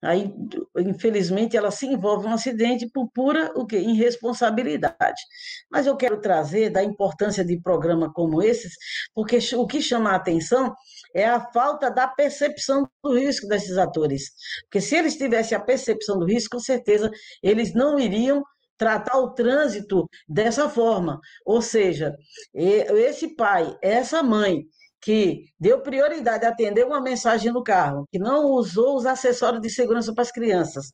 Aí, 0.01 0.33
infelizmente, 0.77 1.57
ela 1.57 1.71
se 1.71 1.85
envolve 1.85 2.25
em 2.25 2.29
um 2.29 2.33
acidente 2.33 2.89
por 2.89 3.09
pura 3.11 3.51
o 3.53 3.65
quê? 3.65 3.77
irresponsabilidade. 3.79 5.21
Mas 5.69 5.87
eu 5.87 5.97
quero 5.97 6.21
trazer 6.21 6.69
da 6.69 6.81
importância 6.81 7.43
de 7.43 7.59
programa 7.59 8.11
como 8.13 8.41
esses, 8.41 8.73
porque 9.13 9.39
o 9.55 9.67
que 9.67 9.81
chama 9.81 10.11
a 10.11 10.15
atenção 10.15 10.73
é 11.13 11.25
a 11.25 11.51
falta 11.51 11.91
da 11.91 12.07
percepção 12.07 12.87
do 13.03 13.17
risco 13.17 13.47
desses 13.47 13.77
atores. 13.77 14.31
Porque 14.63 14.79
se 14.79 14.95
eles 14.95 15.17
tivessem 15.17 15.57
a 15.57 15.61
percepção 15.61 16.17
do 16.17 16.25
risco, 16.25 16.55
com 16.55 16.63
certeza 16.63 17.11
eles 17.43 17.73
não 17.73 17.99
iriam 17.99 18.41
tratar 18.77 19.17
o 19.17 19.33
trânsito 19.33 20.07
dessa 20.29 20.69
forma. 20.69 21.19
Ou 21.45 21.61
seja, 21.61 22.15
esse 22.53 23.35
pai, 23.35 23.77
essa 23.81 24.23
mãe 24.23 24.63
que 25.01 25.45
deu 25.59 25.81
prioridade 25.81 26.45
a 26.45 26.49
atender 26.49 26.85
uma 26.85 27.01
mensagem 27.01 27.51
no 27.51 27.63
carro, 27.63 28.05
que 28.11 28.19
não 28.19 28.45
usou 28.47 28.97
os 28.97 29.05
acessórios 29.05 29.61
de 29.61 29.69
segurança 29.69 30.13
para 30.13 30.23
as 30.23 30.31
crianças, 30.31 30.91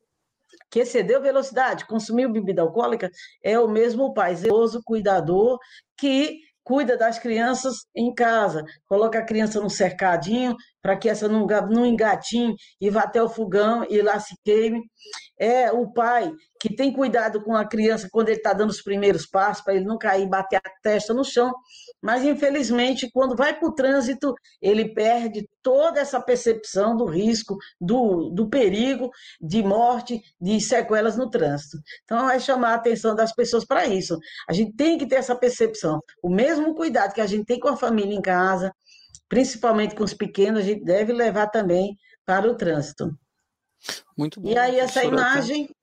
que 0.70 0.80
excedeu 0.80 1.22
velocidade, 1.22 1.88
consumiu 1.88 2.32
bebida 2.32 2.62
alcoólica, 2.62 3.10
é 3.44 3.60
o 3.60 3.68
mesmo 3.68 4.14
pai 4.14 4.36
zeloso, 4.36 4.82
cuidador, 4.84 5.58
que 5.98 6.40
cuida 6.66 6.98
das 6.98 7.20
crianças 7.20 7.86
em 7.96 8.12
casa, 8.14 8.64
coloca 8.88 9.20
a 9.20 9.26
criança 9.26 9.62
num 9.62 9.70
cercadinho 9.70 10.56
para 10.82 10.98
que 10.98 11.08
essa 11.08 11.28
não, 11.28 11.46
não 11.46 11.86
engatinhe 11.86 12.56
e 12.82 12.90
vá 12.90 13.02
até 13.02 13.22
o 13.22 13.30
fogão 13.30 13.86
e 13.88 14.02
lá 14.02 14.20
se 14.20 14.36
queime. 14.44 14.82
É 15.40 15.72
o 15.72 15.94
pai 15.94 16.32
que 16.60 16.76
tem 16.76 16.92
cuidado 16.92 17.44
com 17.44 17.56
a 17.56 17.68
criança 17.68 18.10
quando 18.12 18.30
ele 18.30 18.38
está 18.38 18.52
dando 18.52 18.72
os 18.72 18.82
primeiros 18.82 19.28
passos, 19.28 19.64
para 19.64 19.76
ele 19.76 19.86
não 19.86 19.98
cair 19.98 20.24
e 20.24 20.30
bater 20.30 20.56
a 20.58 20.70
testa 20.82 21.14
no 21.14 21.24
chão. 21.24 21.54
Mas, 22.06 22.24
infelizmente, 22.24 23.10
quando 23.12 23.36
vai 23.36 23.58
para 23.58 23.68
o 23.68 23.74
trânsito, 23.74 24.36
ele 24.62 24.94
perde 24.94 25.50
toda 25.64 26.00
essa 26.00 26.22
percepção 26.22 26.96
do 26.96 27.06
risco, 27.06 27.58
do, 27.82 28.30
do 28.30 28.48
perigo 28.48 29.10
de 29.42 29.64
morte, 29.64 30.22
de 30.40 30.62
sequelas 30.62 31.18
no 31.18 31.32
trânsito. 31.32 31.80
Então, 32.04 32.30
é 32.30 32.38
chamar 32.38 32.74
a 32.74 32.76
atenção 32.76 33.16
das 33.16 33.34
pessoas 33.34 33.66
para 33.66 33.88
isso. 33.88 34.20
A 34.48 34.54
gente 34.54 34.74
tem 34.74 35.00
que 35.00 35.08
ter 35.08 35.16
essa 35.16 35.36
percepção. 35.36 36.00
O 36.22 36.30
mesmo 36.30 36.76
cuidado 36.76 37.12
que 37.12 37.22
a 37.22 37.26
gente 37.26 37.46
tem 37.46 37.60
com 37.60 37.70
a 37.70 37.76
família 37.76 38.14
em 38.14 38.22
casa, 38.22 38.72
principalmente 39.28 39.96
com 39.96 40.04
os 40.04 40.14
pequenos, 40.14 40.60
a 40.60 40.64
gente 40.64 40.86
deve 40.86 41.12
levar 41.12 41.48
também 41.48 41.98
para 42.24 42.48
o 42.48 42.56
trânsito. 42.56 43.18
Muito 44.16 44.40
bom. 44.40 44.50
E 44.50 44.56
aí, 44.56 44.80
essa 44.80 45.04
imagem. 45.04 45.75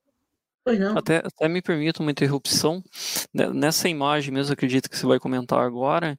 Pois 0.65 0.79
não. 0.79 0.97
Até, 0.97 1.17
até 1.19 1.49
me 1.49 1.61
permita 1.61 2.03
uma 2.03 2.11
interrupção. 2.13 2.83
Nessa 3.35 3.89
imagem 3.89 4.33
mesmo, 4.33 4.53
acredito 4.53 4.89
que 4.89 4.97
você 4.97 5.07
vai 5.07 5.19
comentar 5.19 5.59
agora, 5.59 6.17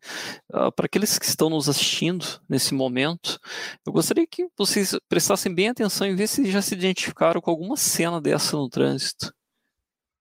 uh, 0.53 0.71
para 0.73 0.85
aqueles 0.85 1.17
que 1.17 1.25
estão 1.25 1.49
nos 1.49 1.69
assistindo 1.69 2.25
nesse 2.49 2.73
momento, 2.73 3.39
eu 3.85 3.93
gostaria 3.93 4.27
que 4.27 4.47
vocês 4.57 4.97
prestassem 5.07 5.53
bem 5.53 5.69
atenção 5.69 6.07
e 6.07 6.15
ver 6.15 6.27
se 6.27 6.49
já 6.51 6.61
se 6.61 6.75
identificaram 6.75 7.39
com 7.39 7.49
alguma 7.51 7.77
cena 7.77 8.19
dessa 8.19 8.57
no 8.57 8.69
trânsito. 8.69 9.33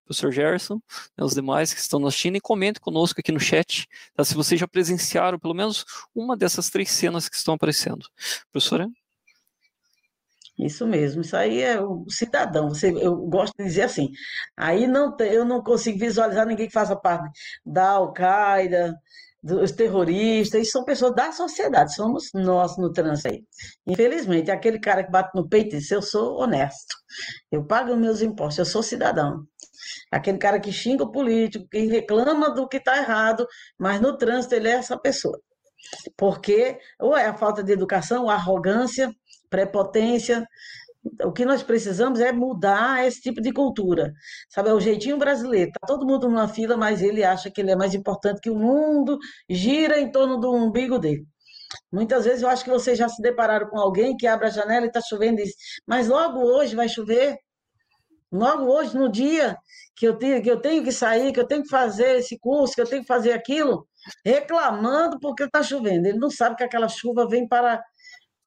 Professor 0.04 0.30
Gerson, 0.32 0.80
né, 1.16 1.24
os 1.24 1.34
demais 1.34 1.72
que 1.72 1.80
estão 1.80 1.98
nos 1.98 2.08
assistindo, 2.08 2.36
e 2.36 2.40
comente 2.40 2.80
conosco 2.80 3.20
aqui 3.20 3.32
no 3.32 3.40
chat 3.40 3.86
tá, 4.14 4.24
se 4.24 4.34
vocês 4.34 4.60
já 4.60 4.68
presenciaram 4.68 5.38
pelo 5.38 5.54
menos 5.54 5.84
uma 6.14 6.36
dessas 6.36 6.70
três 6.70 6.90
cenas 6.90 7.28
que 7.28 7.36
estão 7.36 7.54
aparecendo. 7.54 8.06
Professora? 8.52 8.88
Isso 10.64 10.87
mesmo, 10.87 11.23
isso 11.23 11.37
aí 11.37 11.61
é 11.61 11.81
o 11.81 12.04
cidadão. 12.09 12.69
Você, 12.69 12.90
eu 12.90 13.16
gosto 13.16 13.54
de 13.59 13.64
dizer 13.64 13.83
assim. 13.83 14.11
Aí 14.57 14.87
não 14.87 15.16
eu 15.21 15.45
não 15.45 15.62
consigo 15.62 15.99
visualizar 15.99 16.47
ninguém 16.47 16.66
que 16.66 16.73
faça 16.73 16.97
parte 16.97 17.31
da 17.64 17.90
Al-Qaeda, 17.90 18.95
dos 19.42 19.73
terroristas, 19.73 20.62
isso 20.62 20.73
são 20.73 20.85
pessoas 20.85 21.14
da 21.14 21.33
sociedade, 21.33 21.95
somos 21.95 22.31
nós 22.33 22.78
no 22.78 22.92
trânsito. 22.92 23.45
Infelizmente, 23.87 24.50
aquele 24.50 24.78
cara 24.78 25.02
que 25.02 25.11
bate 25.11 25.31
no 25.35 25.49
peito 25.49 25.75
e 25.75 25.78
diz: 25.78 25.90
Eu 25.90 26.00
sou 26.00 26.38
honesto, 26.38 26.95
eu 27.50 27.64
pago 27.66 27.97
meus 27.97 28.23
impostos, 28.23 28.59
eu 28.59 28.64
sou 28.64 28.83
cidadão. 28.83 29.45
Aquele 30.12 30.38
cara 30.38 30.61
que 30.61 30.73
xinga 30.73 31.04
o 31.04 31.11
político, 31.11 31.66
que 31.69 31.87
reclama 31.87 32.50
do 32.54 32.69
que 32.69 32.76
está 32.76 32.97
errado, 32.99 33.47
mas 33.78 34.00
no 34.00 34.16
trânsito 34.16 34.54
ele 34.54 34.69
é 34.69 34.73
essa 34.73 34.97
pessoa. 34.99 35.40
Porque 36.16 36.78
ou 37.00 37.16
é 37.16 37.26
a 37.26 37.37
falta 37.37 37.62
de 37.64 37.73
educação, 37.73 38.31
a 38.31 38.35
arrogância, 38.35 39.12
prepotência. 39.52 40.49
O 41.25 41.32
que 41.32 41.44
nós 41.44 41.62
precisamos 41.62 42.21
é 42.21 42.32
mudar 42.32 43.06
esse 43.06 43.21
tipo 43.21 43.40
de 43.40 43.52
cultura. 43.52 44.12
Sabe, 44.49 44.71
é 44.71 44.73
o 44.73 44.80
jeitinho 44.80 45.18
brasileiro. 45.18 45.68
Está 45.68 45.87
todo 45.87 46.06
mundo 46.06 46.28
numa 46.28 46.49
fila, 46.49 46.76
mas 46.76 47.02
ele 47.02 47.23
acha 47.23 47.50
que 47.50 47.61
ele 47.61 47.73
é 47.73 47.76
mais 47.76 47.94
importante 47.94 48.40
que 48.40 48.50
o 48.50 48.56
mundo, 48.56 49.18
gira 49.49 50.00
em 50.00 50.11
torno 50.11 50.38
do 50.38 50.52
umbigo 50.52 50.99
dele. 50.99 51.26
Muitas 51.90 52.25
vezes 52.25 52.42
eu 52.42 52.49
acho 52.49 52.64
que 52.64 52.71
vocês 52.71 52.99
já 52.99 53.09
se 53.09 53.21
depararam 53.21 53.68
com 53.68 53.78
alguém 53.78 54.16
que 54.16 54.26
abre 54.26 54.47
a 54.47 54.50
janela 54.50 54.85
e 54.85 54.88
está 54.88 55.00
chovendo 55.00 55.40
e 55.40 55.44
diz, 55.44 55.54
mas 55.87 56.09
logo 56.09 56.40
hoje 56.40 56.75
vai 56.76 56.88
chover. 56.88 57.37
Logo 58.30 58.64
hoje, 58.64 58.97
no 58.97 59.11
dia 59.11 59.56
que 59.94 60.06
eu, 60.06 60.16
tenho, 60.16 60.42
que 60.42 60.50
eu 60.50 60.59
tenho 60.59 60.82
que 60.82 60.92
sair, 60.92 61.32
que 61.32 61.40
eu 61.40 61.47
tenho 61.47 61.62
que 61.62 61.68
fazer 61.68 62.18
esse 62.18 62.38
curso, 62.38 62.75
que 62.75 62.80
eu 62.80 62.87
tenho 62.87 63.02
que 63.02 63.09
fazer 63.09 63.32
aquilo, 63.32 63.87
reclamando 64.25 65.18
porque 65.21 65.44
está 65.44 65.62
chovendo. 65.62 66.06
Ele 66.06 66.18
não 66.18 66.30
sabe 66.30 66.56
que 66.56 66.64
aquela 66.64 66.88
chuva 66.88 67.28
vem 67.28 67.47
para 67.47 67.82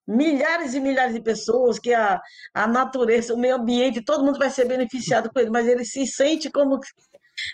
milhares 0.07 0.73
e 0.73 0.79
milhares 0.79 1.13
de 1.13 1.21
pessoas, 1.21 1.79
que 1.79 1.93
a, 1.93 2.21
a 2.53 2.67
natureza, 2.67 3.33
o 3.33 3.37
meio 3.37 3.55
ambiente, 3.55 4.03
todo 4.03 4.23
mundo 4.23 4.39
vai 4.39 4.49
ser 4.49 4.65
beneficiado 4.65 5.29
com 5.31 5.39
ele, 5.39 5.49
mas 5.49 5.67
ele 5.67 5.85
se 5.85 6.05
sente 6.05 6.49
como 6.51 6.79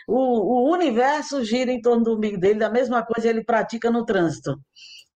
o, 0.08 0.70
o 0.70 0.72
universo 0.72 1.44
gira 1.44 1.72
em 1.72 1.82
torno 1.82 2.04
do 2.04 2.16
umbigo 2.16 2.38
dele, 2.38 2.60
da 2.60 2.70
mesma 2.70 3.04
coisa 3.06 3.30
ele 3.30 3.44
pratica 3.44 3.90
no 3.90 4.06
trânsito, 4.06 4.60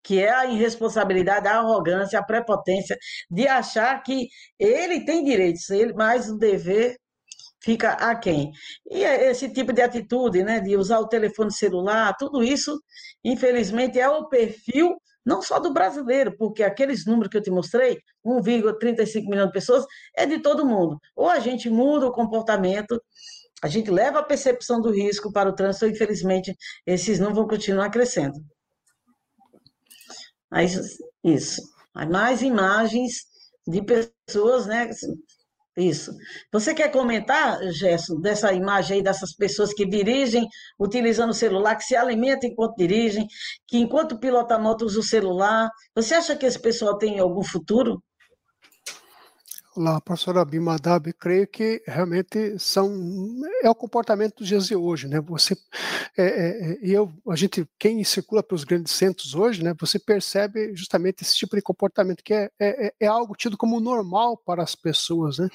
que 0.04 0.22
é 0.22 0.30
a 0.32 0.46
irresponsabilidade, 0.46 1.48
a 1.48 1.60
arrogância, 1.60 2.20
a 2.20 2.24
prepotência 2.25 2.98
de 3.30 3.48
achar 3.48 4.01
que 4.04 4.27
ele 4.60 5.06
tem 5.06 5.24
direitos, 5.24 5.70
ele, 5.70 5.94
mas 5.94 6.30
o 6.30 6.38
dever 6.38 6.98
fica 7.63 7.94
a 7.94 8.15
quem? 8.15 8.51
E 8.92 9.04
é 9.04 9.32
esse 9.32 9.50
tipo 9.50 9.74
de 9.74 9.82
atitude, 9.82 10.44
né, 10.44 10.60
de 10.60 10.77
usar 10.77 11.00
o 11.00 11.08
telefone 11.08 11.51
celular, 11.51 12.15
tudo 12.18 12.44
isso, 12.44 12.80
infelizmente, 13.24 14.00
é 14.00 14.08
o 14.08 14.27
perfil 14.30 14.96
não 15.25 15.41
só 15.41 15.60
do 15.60 15.74
brasileiro, 15.74 16.36
porque 16.38 16.63
aqueles 16.63 17.05
números 17.05 17.29
que 17.29 17.38
eu 17.38 17.41
te 17.41 17.50
mostrei, 17.50 18.00
1,35 18.25 19.27
milhão 19.27 19.48
de 19.48 19.53
pessoas, 19.53 19.86
é 20.15 20.25
de 20.25 20.39
todo 20.39 20.65
mundo. 20.65 21.00
Ou 21.15 21.29
a 21.29 21.39
gente 21.39 21.70
muda 21.70 22.08
o 22.08 22.12
comportamento, 22.12 23.01
a 23.62 23.67
gente 23.67 23.89
leva 23.89 24.20
a 24.20 24.24
percepção 24.24 24.79
do 24.79 24.91
risco 24.91 25.32
para 25.32 25.50
o 25.50 25.53
trânsito, 25.53 25.88
infelizmente 25.88 26.55
esses 26.86 27.20
não 27.20 27.34
vão 27.34 27.48
continuar 27.48 27.89
crescendo. 27.89 28.39
Isso. 31.24 31.62
Mais 32.12 32.41
imagens 32.41 33.25
de 33.67 33.82
pessoas, 33.82 34.67
né, 34.67 34.89
isso. 35.77 36.12
Você 36.51 36.74
quer 36.74 36.89
comentar, 36.91 37.60
Gerson, 37.72 38.20
dessa 38.22 38.53
imagem 38.53 38.98
aí 38.98 39.03
dessas 39.03 39.36
pessoas 39.36 39.74
que 39.74 39.86
dirigem 39.86 40.48
utilizando 40.79 41.32
o 41.32 41.34
celular, 41.34 41.75
que 41.75 41.84
se 41.84 41.96
alimentam 41.96 42.50
enquanto 42.50 42.75
dirigem, 42.77 43.27
que 43.67 43.77
enquanto 43.77 44.20
pilota 44.20 44.55
a 44.55 44.60
moto 44.60 44.86
usa 44.86 45.00
o 45.00 45.03
celular? 45.03 45.70
Você 45.94 46.13
acha 46.13 46.36
que 46.36 46.46
esse 46.46 46.60
pessoal 46.60 46.98
tem 46.98 47.20
algum 47.20 47.44
futuro? 47.44 48.01
Olá, 49.77 50.00
professora 50.00 50.46
Bimadab, 50.46 51.12
creio 51.20 51.46
que 51.46 51.84
realmente 51.86 52.58
são 52.58 52.89
é 53.62 53.70
o 53.70 53.75
comportamento 53.75 54.38
dos 54.38 54.48
dias 54.48 54.67
de 54.67 54.75
hoje, 54.75 55.05
né? 55.05 55.20
Você 55.20 55.53
é, 56.17 56.24
é, 56.24 56.72
é, 56.72 56.77
eu, 56.82 57.12
a 57.27 57.36
gente, 57.36 57.67
quem 57.77 58.01
circula 58.05 58.41
pelos 58.41 58.63
grandes 58.63 58.94
centros 58.94 59.36
hoje, 59.36 59.62
né? 59.62 59.75
Você 59.77 60.00
percebe 60.00 60.74
justamente 60.74 61.24
esse 61.24 61.36
tipo 61.36 61.58
de 61.58 61.62
comportamento 61.62 62.24
que 62.24 62.34
é, 62.34 62.50
é, 62.58 62.88
é, 62.88 62.94
é 63.01 63.08
algo 63.08 63.36
tido 63.36 63.58
como 63.58 63.82
normal 63.82 64.38
para 64.38 64.63
as 64.63 64.75
pessoas, 64.75 65.39
né? 65.39 65.50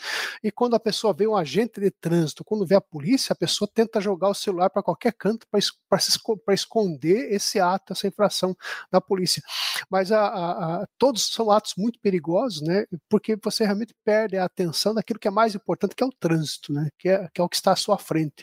E 0.44 0.50
quando 0.50 0.74
a 0.74 0.80
pessoa 0.80 1.14
vê 1.14 1.26
um 1.26 1.34
agente 1.34 1.80
de 1.80 1.90
trânsito, 1.90 2.44
quando 2.44 2.66
vê 2.66 2.74
a 2.74 2.80
polícia, 2.80 3.32
a 3.32 3.36
pessoa 3.36 3.70
tenta 3.72 4.02
jogar 4.02 4.28
o 4.28 4.34
celular 4.34 4.68
para 4.68 4.82
qualquer 4.82 5.14
canto 5.14 5.46
para 5.48 6.54
esconder 6.54 7.32
esse 7.32 7.58
ato, 7.58 7.94
essa 7.94 8.06
infração 8.06 8.54
da 8.92 9.00
polícia. 9.00 9.42
Mas 9.90 10.12
a, 10.12 10.26
a, 10.26 10.82
a, 10.82 10.86
todos 10.98 11.26
são 11.32 11.50
atos 11.50 11.72
muito 11.78 11.98
perigosos, 12.00 12.60
né? 12.60 12.84
Porque 13.08 13.34
você 13.42 13.64
realmente 13.64 13.94
perde 14.10 14.36
a 14.36 14.44
atenção 14.44 14.92
daquilo 14.92 15.20
que 15.20 15.28
é 15.28 15.30
mais 15.30 15.54
importante, 15.54 15.94
que 15.94 16.02
é 16.02 16.06
o 16.06 16.10
trânsito, 16.10 16.72
né? 16.72 16.88
que, 16.98 17.08
é, 17.08 17.28
que 17.32 17.40
é 17.40 17.44
o 17.44 17.48
que 17.48 17.54
está 17.54 17.70
à 17.70 17.76
sua 17.76 17.96
frente. 17.96 18.42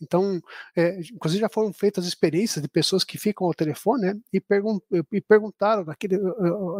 Então, 0.00 0.40
é, 0.76 1.00
inclusive 1.12 1.40
já 1.40 1.48
foram 1.48 1.72
feitas 1.72 2.06
experiências 2.06 2.62
de 2.62 2.68
pessoas 2.68 3.02
que 3.02 3.18
ficam 3.18 3.44
ao 3.44 3.52
telefone 3.52 4.02
né? 4.02 4.20
e, 4.32 4.40
pergun 4.40 4.78
e 5.12 5.20
perguntaram 5.20 5.84
naquele, 5.84 6.18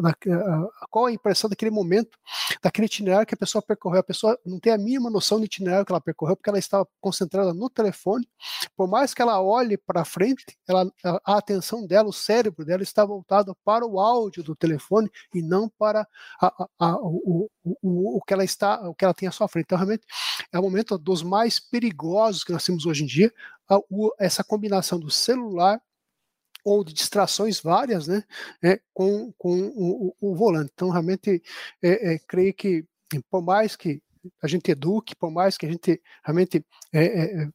na, 0.01 0.15
qual 0.89 1.07
a 1.07 1.13
impressão 1.13 1.51
daquele 1.51 1.73
momento, 1.73 2.17
daquele 2.63 2.87
itinerário 2.87 3.27
que 3.27 3.35
a 3.35 3.37
pessoa 3.37 3.61
percorreu. 3.61 3.99
A 3.99 4.05
pessoa 4.05 4.39
não 4.47 4.61
tem 4.61 4.73
a 4.73 4.79
mínima 4.79 5.11
noção 5.11 5.41
do 5.41 5.45
itinerário 5.45 5.85
que 5.85 5.91
ela 5.91 6.01
percorreu, 6.01 6.37
porque 6.37 6.49
ela 6.49 6.61
estava 6.61 6.87
concentrada 7.01 7.53
no 7.53 7.69
telefone. 7.69 8.25
Por 8.77 8.87
mais 8.87 9.13
que 9.13 9.21
ela 9.21 9.43
olhe 9.43 9.77
para 9.77 10.05
frente, 10.05 10.45
ela, 10.69 10.89
a 11.03 11.39
atenção 11.39 11.85
dela, 11.85 12.09
o 12.09 12.13
cérebro 12.13 12.65
dela 12.65 12.85
está 12.85 13.05
voltado 13.05 13.57
para 13.65 13.85
o 13.85 13.99
áudio 13.99 14.45
do 14.45 14.55
telefone 14.55 15.11
e 15.35 15.43
não 15.43 15.69
para 15.69 16.07
a, 16.41 16.69
a, 16.79 16.97
o, 16.99 17.51
o, 17.65 18.17
o 18.17 18.23
que 18.29 18.35
ela 18.35 18.45
está, 18.45 18.87
o 18.87 18.95
que 18.95 19.05
ela 19.05 19.15
tem 19.15 19.27
à 19.27 19.33
sua 19.33 19.49
frente. 19.49 19.65
Então, 19.65 19.79
realmente, 19.79 20.07
é 20.53 20.59
o 20.59 20.63
momento 20.63 20.99
dos 20.99 21.23
mais 21.23 21.59
perigosos 21.59 22.45
que 22.45 22.53
nós 22.53 22.63
temos 22.63 22.85
hoje 22.85 23.03
em 23.03 23.07
dia, 23.07 23.33
essa 24.19 24.45
combinação 24.45 25.01
do 25.01 25.11
celular 25.11 25.81
ou 26.63 26.85
de 26.85 26.93
distrações 26.93 27.59
várias, 27.61 28.07
né, 28.07 28.23
é, 28.63 28.79
com, 28.93 29.33
com 29.39 29.73
o, 29.75 30.15
o, 30.21 30.35
volante. 30.35 30.71
Então, 30.75 30.91
realmente, 30.91 31.43
é, 31.83 32.15
é, 32.15 32.19
creio 32.19 32.53
que, 32.53 32.85
por 33.31 33.43
mais 33.43 33.75
que 33.75 34.03
a 34.43 34.47
gente 34.47 34.71
eduque, 34.71 35.17
por 35.17 35.31
mais 35.31 35.57
que 35.57 35.65
a 35.65 35.71
gente 35.71 36.03
realmente 36.23 36.63
é, 36.93 37.05
é, 37.05 37.49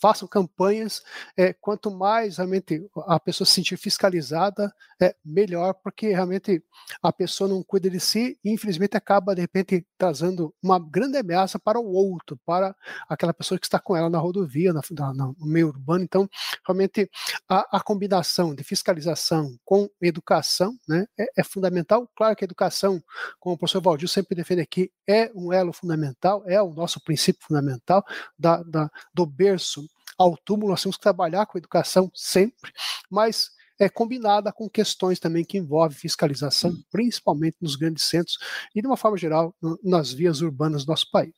façam 0.00 0.28
campanhas, 0.28 1.02
é, 1.36 1.52
quanto 1.52 1.90
mais 1.90 2.36
realmente 2.36 2.88
a 3.06 3.18
pessoa 3.18 3.46
se 3.46 3.52
sentir 3.52 3.76
fiscalizada, 3.76 4.72
é 5.00 5.14
melhor, 5.24 5.74
porque 5.74 6.08
realmente 6.08 6.62
a 7.02 7.12
pessoa 7.12 7.48
não 7.48 7.62
cuida 7.62 7.90
de 7.90 8.00
si 8.00 8.38
e 8.44 8.50
infelizmente 8.50 8.96
acaba 8.96 9.34
de 9.34 9.40
repente 9.40 9.86
trazendo 9.96 10.54
uma 10.62 10.78
grande 10.78 11.18
ameaça 11.18 11.58
para 11.58 11.78
o 11.78 11.92
outro, 11.92 12.38
para 12.44 12.74
aquela 13.08 13.34
pessoa 13.34 13.58
que 13.58 13.66
está 13.66 13.78
com 13.78 13.96
ela 13.96 14.08
na 14.10 14.18
rodovia, 14.18 14.72
na, 14.72 14.82
na, 15.14 15.14
no 15.14 15.46
meio 15.46 15.68
urbano. 15.68 16.04
Então, 16.04 16.28
realmente 16.66 17.10
a, 17.48 17.78
a 17.78 17.80
combinação 17.80 18.54
de 18.54 18.62
fiscalização 18.64 19.56
com 19.64 19.88
educação 20.00 20.76
né, 20.88 21.06
é, 21.18 21.26
é, 21.38 21.44
fundamental. 21.44 22.08
Claro 22.16 22.36
que 22.36 22.44
a 22.44 22.46
educação, 22.46 23.02
como 23.38 23.54
o 23.54 23.58
professor 23.58 23.82
Valdir 23.82 24.08
sempre 24.08 24.36
defende 24.36 24.62
aqui, 24.62 24.90
é 25.06 25.30
um 25.34 25.52
elo 25.52 25.72
fundamental, 25.72 26.42
é 26.46 26.60
o 26.60 26.72
nosso 26.72 27.00
princípio 27.02 27.46
fundamental 27.46 28.04
da, 28.38 28.62
da 28.62 28.90
do 29.12 29.26
berço 29.26 29.87
ao 30.18 30.36
túmulo, 30.36 30.70
nós 30.70 30.82
temos 30.82 30.96
que 30.96 31.02
trabalhar 31.02 31.46
com 31.46 31.58
educação 31.58 32.10
sempre, 32.14 32.72
mas 33.10 33.50
é 33.78 33.88
combinada 33.88 34.52
com 34.52 34.68
questões 34.68 35.20
também 35.20 35.44
que 35.44 35.56
envolvem 35.56 35.96
fiscalização, 35.96 36.72
principalmente 36.90 37.56
nos 37.60 37.76
grandes 37.76 38.04
centros 38.04 38.36
e, 38.74 38.80
de 38.80 38.86
uma 38.86 38.96
forma 38.96 39.16
geral, 39.16 39.54
nas 39.82 40.12
vias 40.12 40.40
urbanas 40.40 40.84
do 40.84 40.88
nosso 40.88 41.08
país. 41.10 41.32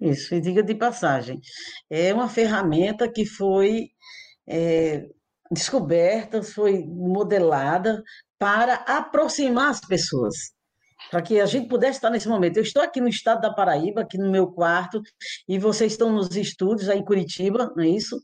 Isso, 0.00 0.34
e 0.34 0.40
diga 0.40 0.62
de 0.62 0.74
passagem, 0.74 1.40
é 1.88 2.12
uma 2.12 2.28
ferramenta 2.28 3.08
que 3.10 3.24
foi 3.24 3.90
é, 4.46 5.08
descoberta, 5.50 6.42
foi 6.42 6.84
modelada 6.84 8.02
para 8.38 8.74
aproximar 8.74 9.70
as 9.70 9.80
pessoas 9.80 10.53
para 11.10 11.22
que 11.22 11.40
a 11.40 11.46
gente 11.46 11.68
pudesse 11.68 11.98
estar 11.98 12.10
nesse 12.10 12.28
momento. 12.28 12.56
Eu 12.56 12.62
estou 12.62 12.82
aqui 12.82 13.00
no 13.00 13.08
estado 13.08 13.40
da 13.40 13.52
Paraíba, 13.52 14.02
aqui 14.02 14.18
no 14.18 14.30
meu 14.30 14.46
quarto, 14.48 15.00
e 15.48 15.58
vocês 15.58 15.92
estão 15.92 16.10
nos 16.12 16.34
estúdios 16.34 16.88
aí 16.88 16.98
em 16.98 17.04
Curitiba, 17.04 17.72
não 17.76 17.84
é 17.84 17.88
isso? 17.88 18.20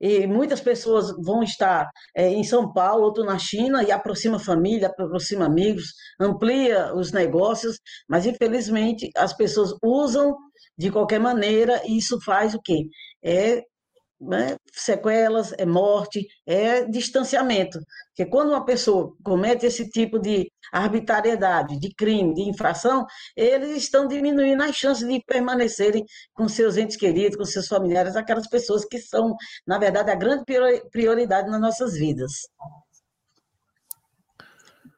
E 0.00 0.26
muitas 0.26 0.60
pessoas 0.60 1.12
vão 1.24 1.42
estar 1.42 1.88
é, 2.16 2.28
em 2.28 2.44
São 2.44 2.72
Paulo, 2.72 3.04
outro 3.04 3.24
na 3.24 3.38
China, 3.38 3.82
e 3.82 3.90
aproxima 3.90 4.38
família, 4.38 4.88
aproxima 4.88 5.46
amigos, 5.46 5.94
amplia 6.20 6.94
os 6.94 7.12
negócios, 7.12 7.78
mas 8.08 8.26
infelizmente 8.26 9.10
as 9.16 9.32
pessoas 9.32 9.74
usam 9.82 10.36
de 10.76 10.90
qualquer 10.90 11.20
maneira, 11.20 11.82
e 11.86 11.98
isso 11.98 12.18
faz 12.24 12.54
o 12.54 12.60
quê? 12.62 12.86
É 13.22 13.62
né, 14.22 14.56
sequelas, 14.72 15.52
é 15.58 15.66
morte, 15.66 16.26
é 16.46 16.84
distanciamento. 16.84 17.78
Porque 18.08 18.30
quando 18.30 18.50
uma 18.50 18.64
pessoa 18.64 19.14
comete 19.24 19.66
esse 19.66 19.90
tipo 19.90 20.18
de 20.18 20.50
arbitrariedade, 20.72 21.78
de 21.78 21.92
crime, 21.94 22.34
de 22.34 22.42
infração, 22.42 23.04
eles 23.36 23.76
estão 23.76 24.06
diminuindo 24.06 24.62
as 24.62 24.76
chances 24.76 25.06
de 25.06 25.20
permanecerem 25.26 26.04
com 26.32 26.48
seus 26.48 26.76
entes 26.76 26.96
queridos, 26.96 27.36
com 27.36 27.44
seus 27.44 27.66
familiares, 27.66 28.16
aquelas 28.16 28.48
pessoas 28.48 28.84
que 28.84 28.98
são, 28.98 29.34
na 29.66 29.78
verdade, 29.78 30.10
a 30.10 30.14
grande 30.14 30.44
prioridade 30.90 31.50
nas 31.50 31.60
nossas 31.60 31.94
vidas. 31.94 32.32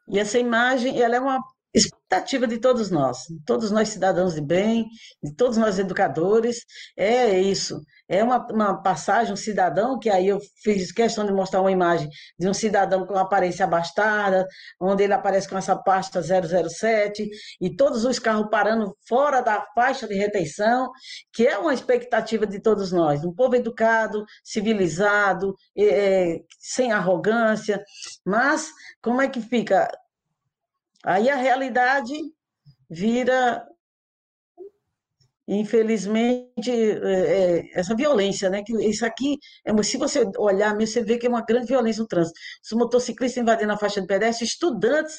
E 0.08 0.18
essa 0.18 0.38
imagem, 0.38 1.00
ela 1.00 1.16
é 1.16 1.20
uma 1.20 1.40
expectativa 1.74 2.46
de 2.46 2.58
todos 2.58 2.90
nós, 2.90 3.18
todos 3.44 3.70
nós 3.70 3.88
cidadãos 3.88 4.34
de 4.34 4.40
bem, 4.40 4.86
de 5.22 5.34
todos 5.34 5.56
nós 5.56 5.78
educadores, 5.78 6.58
é 6.96 7.40
isso. 7.40 7.80
É 8.08 8.22
uma, 8.22 8.46
uma 8.52 8.82
passagem, 8.82 9.32
um 9.32 9.36
cidadão, 9.36 9.98
que 9.98 10.10
aí 10.10 10.28
eu 10.28 10.38
fiz 10.62 10.92
questão 10.92 11.24
de 11.26 11.32
mostrar 11.32 11.60
uma 11.60 11.72
imagem 11.72 12.08
de 12.38 12.48
um 12.48 12.54
cidadão 12.54 13.06
com 13.06 13.16
aparência 13.16 13.64
abastada, 13.64 14.46
onde 14.80 15.02
ele 15.02 15.14
aparece 15.14 15.48
com 15.48 15.56
essa 15.56 15.74
pasta 15.74 16.20
007, 16.22 17.28
e 17.60 17.74
todos 17.74 18.04
os 18.04 18.18
carros 18.18 18.48
parando 18.50 18.94
fora 19.08 19.40
da 19.40 19.64
faixa 19.74 20.06
de 20.06 20.14
retenção, 20.14 20.90
que 21.32 21.46
é 21.46 21.58
uma 21.58 21.74
expectativa 21.74 22.46
de 22.46 22.60
todos 22.60 22.92
nós. 22.92 23.24
Um 23.24 23.34
povo 23.34 23.56
educado, 23.56 24.24
civilizado, 24.44 25.54
é, 25.76 26.40
sem 26.60 26.92
arrogância, 26.92 27.82
mas 28.24 28.68
como 29.02 29.20
é 29.22 29.28
que 29.28 29.40
fica? 29.40 29.88
Aí 31.04 31.28
a 31.30 31.36
realidade 31.36 32.14
vira, 32.88 33.66
infelizmente, 35.46 36.70
é, 36.70 37.58
é, 37.60 37.78
essa 37.78 37.94
violência, 37.94 38.48
né? 38.50 38.62
Que 38.64 38.72
isso 38.88 39.04
aqui, 39.04 39.38
é, 39.64 39.82
se 39.82 39.96
você 39.98 40.24
olhar 40.38 40.74
mesmo, 40.76 40.94
você 40.94 41.02
vê 41.04 41.18
que 41.18 41.26
é 41.26 41.28
uma 41.28 41.44
grande 41.44 41.66
violência 41.66 42.00
no 42.02 42.08
trânsito. 42.08 42.38
Os 42.64 42.72
motociclistas 42.78 43.42
invadindo 43.42 43.72
a 43.72 43.76
faixa 43.78 44.00
de 44.00 44.06
pedestre, 44.06 44.44
estudantes 44.46 45.16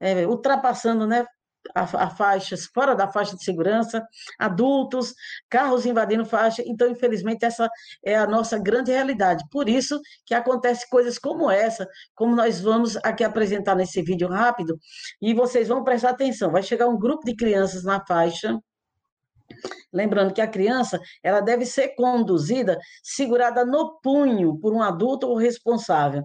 é, 0.00 0.26
ultrapassando, 0.26 1.06
né? 1.06 1.26
A, 1.74 1.82
a 1.82 2.10
faixas 2.10 2.66
fora 2.66 2.94
da 2.94 3.08
faixa 3.08 3.36
de 3.36 3.44
segurança, 3.44 4.06
adultos, 4.38 5.14
carros 5.48 5.86
invadindo 5.86 6.24
faixa. 6.24 6.62
Então, 6.66 6.88
infelizmente, 6.88 7.44
essa 7.44 7.68
é 8.04 8.16
a 8.16 8.26
nossa 8.26 8.58
grande 8.58 8.90
realidade. 8.90 9.44
Por 9.50 9.68
isso 9.68 10.00
que 10.26 10.34
acontece 10.34 10.88
coisas 10.88 11.18
como 11.18 11.50
essa, 11.50 11.86
como 12.14 12.34
nós 12.34 12.60
vamos 12.60 12.96
aqui 12.98 13.24
apresentar 13.24 13.74
nesse 13.74 14.02
vídeo 14.02 14.28
rápido, 14.28 14.78
e 15.20 15.34
vocês 15.34 15.68
vão 15.68 15.84
prestar 15.84 16.10
atenção. 16.10 16.50
Vai 16.50 16.62
chegar 16.62 16.88
um 16.88 16.98
grupo 16.98 17.24
de 17.24 17.34
crianças 17.34 17.84
na 17.84 18.04
faixa. 18.04 18.58
Lembrando 19.90 20.34
que 20.34 20.42
a 20.42 20.46
criança 20.46 21.00
ela 21.22 21.40
deve 21.40 21.64
ser 21.64 21.94
conduzida 21.94 22.78
segurada 23.02 23.64
no 23.64 23.98
punho 24.02 24.58
por 24.58 24.74
um 24.74 24.82
adulto 24.82 25.26
ou 25.26 25.36
responsável. 25.36 26.22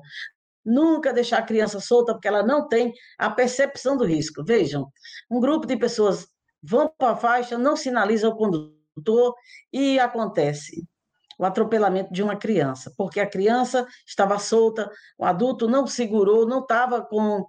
Nunca 0.65 1.13
deixar 1.13 1.39
a 1.39 1.45
criança 1.45 1.79
solta 1.79 2.13
porque 2.13 2.27
ela 2.27 2.43
não 2.43 2.67
tem 2.67 2.93
a 3.17 3.29
percepção 3.29 3.97
do 3.97 4.05
risco. 4.05 4.43
Vejam, 4.45 4.87
um 5.29 5.39
grupo 5.39 5.67
de 5.67 5.75
pessoas 5.75 6.27
vão 6.61 6.91
para 6.97 7.11
a 7.11 7.17
faixa, 7.17 7.57
não 7.57 7.75
sinaliza 7.75 8.29
o 8.29 8.35
condutor 8.35 9.35
e 9.71 9.99
acontece 9.99 10.87
o 11.37 11.45
atropelamento 11.45 12.13
de 12.13 12.23
uma 12.23 12.35
criança, 12.35 12.93
porque 12.95 13.19
a 13.19 13.29
criança 13.29 13.85
estava 14.07 14.37
solta, 14.39 14.89
o 15.17 15.25
adulto 15.25 15.67
não 15.67 15.85
segurou, 15.87 16.47
não 16.47 16.59
estava 16.59 17.01
com, 17.01 17.45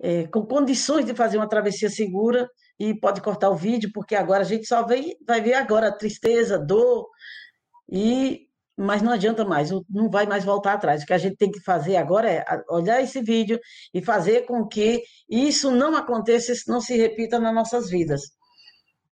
é, 0.00 0.26
com 0.26 0.44
condições 0.44 1.06
de 1.06 1.14
fazer 1.14 1.38
uma 1.38 1.48
travessia 1.48 1.88
segura 1.88 2.50
e 2.78 2.92
pode 2.94 3.20
cortar 3.20 3.48
o 3.48 3.56
vídeo, 3.56 3.90
porque 3.94 4.14
agora 4.14 4.40
a 4.40 4.44
gente 4.44 4.66
só 4.66 4.84
vai, 4.84 5.12
vai 5.26 5.40
ver 5.40 5.54
agora 5.54 5.96
tristeza, 5.96 6.58
dor 6.58 7.08
e 7.88 8.49
mas 8.80 9.02
não 9.02 9.12
adianta 9.12 9.44
mais, 9.44 9.70
não 9.90 10.08
vai 10.10 10.26
mais 10.26 10.42
voltar 10.42 10.72
atrás. 10.72 11.02
O 11.02 11.06
que 11.06 11.12
a 11.12 11.18
gente 11.18 11.36
tem 11.36 11.50
que 11.50 11.60
fazer 11.60 11.96
agora 11.96 12.30
é 12.30 12.44
olhar 12.70 13.02
esse 13.02 13.20
vídeo 13.20 13.60
e 13.92 14.02
fazer 14.02 14.46
com 14.46 14.66
que 14.66 15.02
isso 15.28 15.70
não 15.70 15.94
aconteça, 15.94 16.52
isso 16.52 16.70
não 16.70 16.80
se 16.80 16.96
repita 16.96 17.38
nas 17.38 17.54
nossas 17.54 17.90
vidas. 17.90 18.22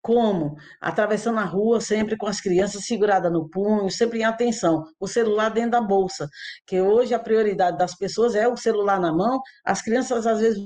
Como? 0.01 0.57
Atravessando 0.81 1.39
a 1.39 1.45
rua, 1.45 1.79
sempre 1.79 2.17
com 2.17 2.27
as 2.27 2.41
crianças 2.41 2.85
seguradas 2.85 3.31
no 3.31 3.49
punho, 3.49 3.89
sempre 3.89 4.19
em 4.19 4.25
atenção, 4.25 4.83
o 4.99 5.07
celular 5.07 5.47
dentro 5.47 5.71
da 5.71 5.81
bolsa, 5.81 6.27
que 6.67 6.81
hoje 6.81 7.13
a 7.13 7.19
prioridade 7.19 7.77
das 7.77 7.95
pessoas 7.95 8.35
é 8.35 8.45
o 8.45 8.57
celular 8.57 8.99
na 8.99 9.13
mão, 9.13 9.39
as 9.63 9.81
crianças 9.81 10.27
às 10.27 10.41
vezes, 10.41 10.61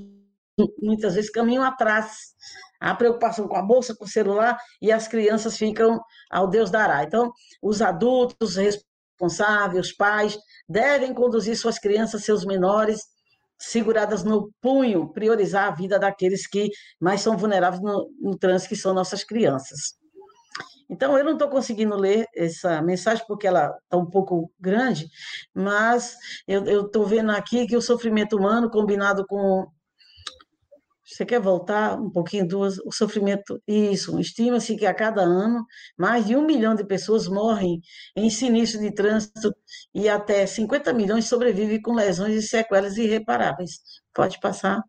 muitas 0.82 1.16
vezes 1.16 1.30
caminham 1.30 1.64
atrás, 1.64 2.34
a 2.80 2.94
preocupação 2.96 3.48
com 3.48 3.56
a 3.56 3.62
bolsa, 3.62 3.96
com 3.96 4.06
o 4.06 4.10
celular, 4.10 4.58
e 4.82 4.92
as 4.92 5.08
crianças 5.08 5.58
ficam 5.58 6.00
ao 6.30 6.48
Deus 6.48 6.70
dará. 6.70 7.04
Então, 7.04 7.32
os 7.62 7.82
adultos 7.82 8.56
responsáveis, 8.56 9.88
os 9.88 9.94
pais, 9.94 10.38
devem 10.68 11.14
conduzir 11.14 11.56
suas 11.58 11.80
crianças, 11.80 12.24
seus 12.24 12.46
menores, 12.46 13.02
seguradas 13.58 14.24
no 14.24 14.52
punho, 14.62 15.12
priorizar 15.12 15.68
a 15.68 15.76
vida 15.76 15.98
daqueles 15.98 16.48
que 16.48 16.70
mais 17.00 17.22
são 17.22 17.36
vulneráveis 17.36 17.82
no, 17.82 18.10
no 18.22 18.38
trânsito, 18.38 18.70
que 18.70 18.76
são 18.76 18.94
nossas 18.94 19.24
crianças. 19.24 19.98
Então, 20.90 21.18
eu 21.18 21.26
não 21.26 21.34
estou 21.34 21.50
conseguindo 21.50 21.96
ler 21.96 22.26
essa 22.34 22.82
mensagem 22.82 23.26
porque 23.28 23.46
ela 23.46 23.76
está 23.84 23.98
um 23.98 24.06
pouco 24.06 24.50
grande, 24.60 25.08
mas 25.54 26.16
eu 26.48 26.86
estou 26.86 27.06
vendo 27.06 27.32
aqui 27.32 27.68
que 27.68 27.76
o 27.76 27.82
sofrimento 27.82 28.38
humano, 28.38 28.70
combinado 28.70 29.26
com 29.28 29.68
você 31.08 31.26
quer 31.26 31.40
voltar 31.40 32.00
um 32.00 32.10
pouquinho 32.10 32.46
do 32.46 32.60
o 32.60 32.92
sofrimento? 32.92 33.62
Isso, 33.66 34.20
estima-se 34.20 34.76
que 34.76 34.86
a 34.86 34.94
cada 34.94 35.22
ano 35.22 35.66
mais 35.98 36.26
de 36.28 36.36
um 36.36 36.46
milhão 36.46 36.76
de 36.76 36.86
pessoas 36.86 37.28
morrem 37.30 37.80
em 38.16 38.30
sinistro 38.30 38.82
de 38.82 38.94
trânsito 38.94 39.56
e 39.94 40.10
até 40.10 40.46
50 40.46 40.92
milhões 40.92 41.26
sobrevivem 41.26 41.82
com 41.82 41.94
lesões 41.94 42.36
e 42.36 42.42
sequelas 42.46 42.98
irreparáveis. 42.98 43.80
Pode 44.14 44.38
passar. 44.42 44.84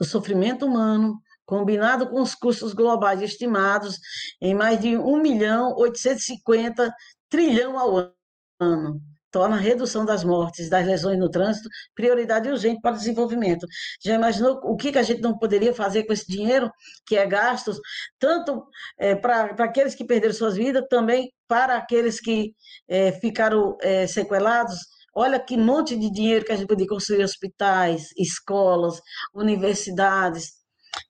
O 0.00 0.04
sofrimento 0.04 0.66
humano, 0.66 1.20
combinado 1.44 2.08
com 2.08 2.22
os 2.22 2.34
custos 2.34 2.72
globais 2.72 3.20
estimados 3.20 3.98
em 4.40 4.54
mais 4.54 4.80
de 4.80 4.96
1 4.96 5.20
milhão 5.20 5.74
850 5.76 6.94
trilhão 7.28 7.76
ao 7.76 8.14
ano 8.60 9.13
torna 9.34 9.56
a 9.56 9.58
redução 9.58 10.04
das 10.04 10.22
mortes, 10.22 10.70
das 10.70 10.86
lesões 10.86 11.18
no 11.18 11.28
trânsito, 11.28 11.68
prioridade 11.92 12.48
urgente 12.48 12.80
para 12.80 12.94
o 12.94 12.96
desenvolvimento. 12.96 13.66
Já 14.00 14.14
imaginou 14.14 14.60
o 14.62 14.76
que, 14.76 14.92
que 14.92 14.98
a 14.98 15.02
gente 15.02 15.20
não 15.20 15.36
poderia 15.36 15.74
fazer 15.74 16.04
com 16.04 16.12
esse 16.12 16.24
dinheiro 16.28 16.70
que 17.04 17.16
é 17.16 17.26
gasto, 17.26 17.72
tanto 18.16 18.64
é, 18.96 19.16
para 19.16 19.64
aqueles 19.64 19.96
que 19.96 20.04
perderam 20.04 20.32
suas 20.32 20.54
vidas, 20.54 20.84
também 20.88 21.32
para 21.48 21.76
aqueles 21.76 22.20
que 22.20 22.54
é, 22.86 23.10
ficaram 23.10 23.76
é, 23.82 24.06
sequelados? 24.06 24.76
Olha 25.12 25.40
que 25.40 25.56
monte 25.56 25.96
de 25.96 26.12
dinheiro 26.12 26.44
que 26.44 26.52
a 26.52 26.56
gente 26.56 26.68
poderia 26.68 26.88
construir 26.88 27.24
hospitais, 27.24 28.10
escolas, 28.16 29.00
universidades. 29.34 30.52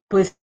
Pois 0.09 0.35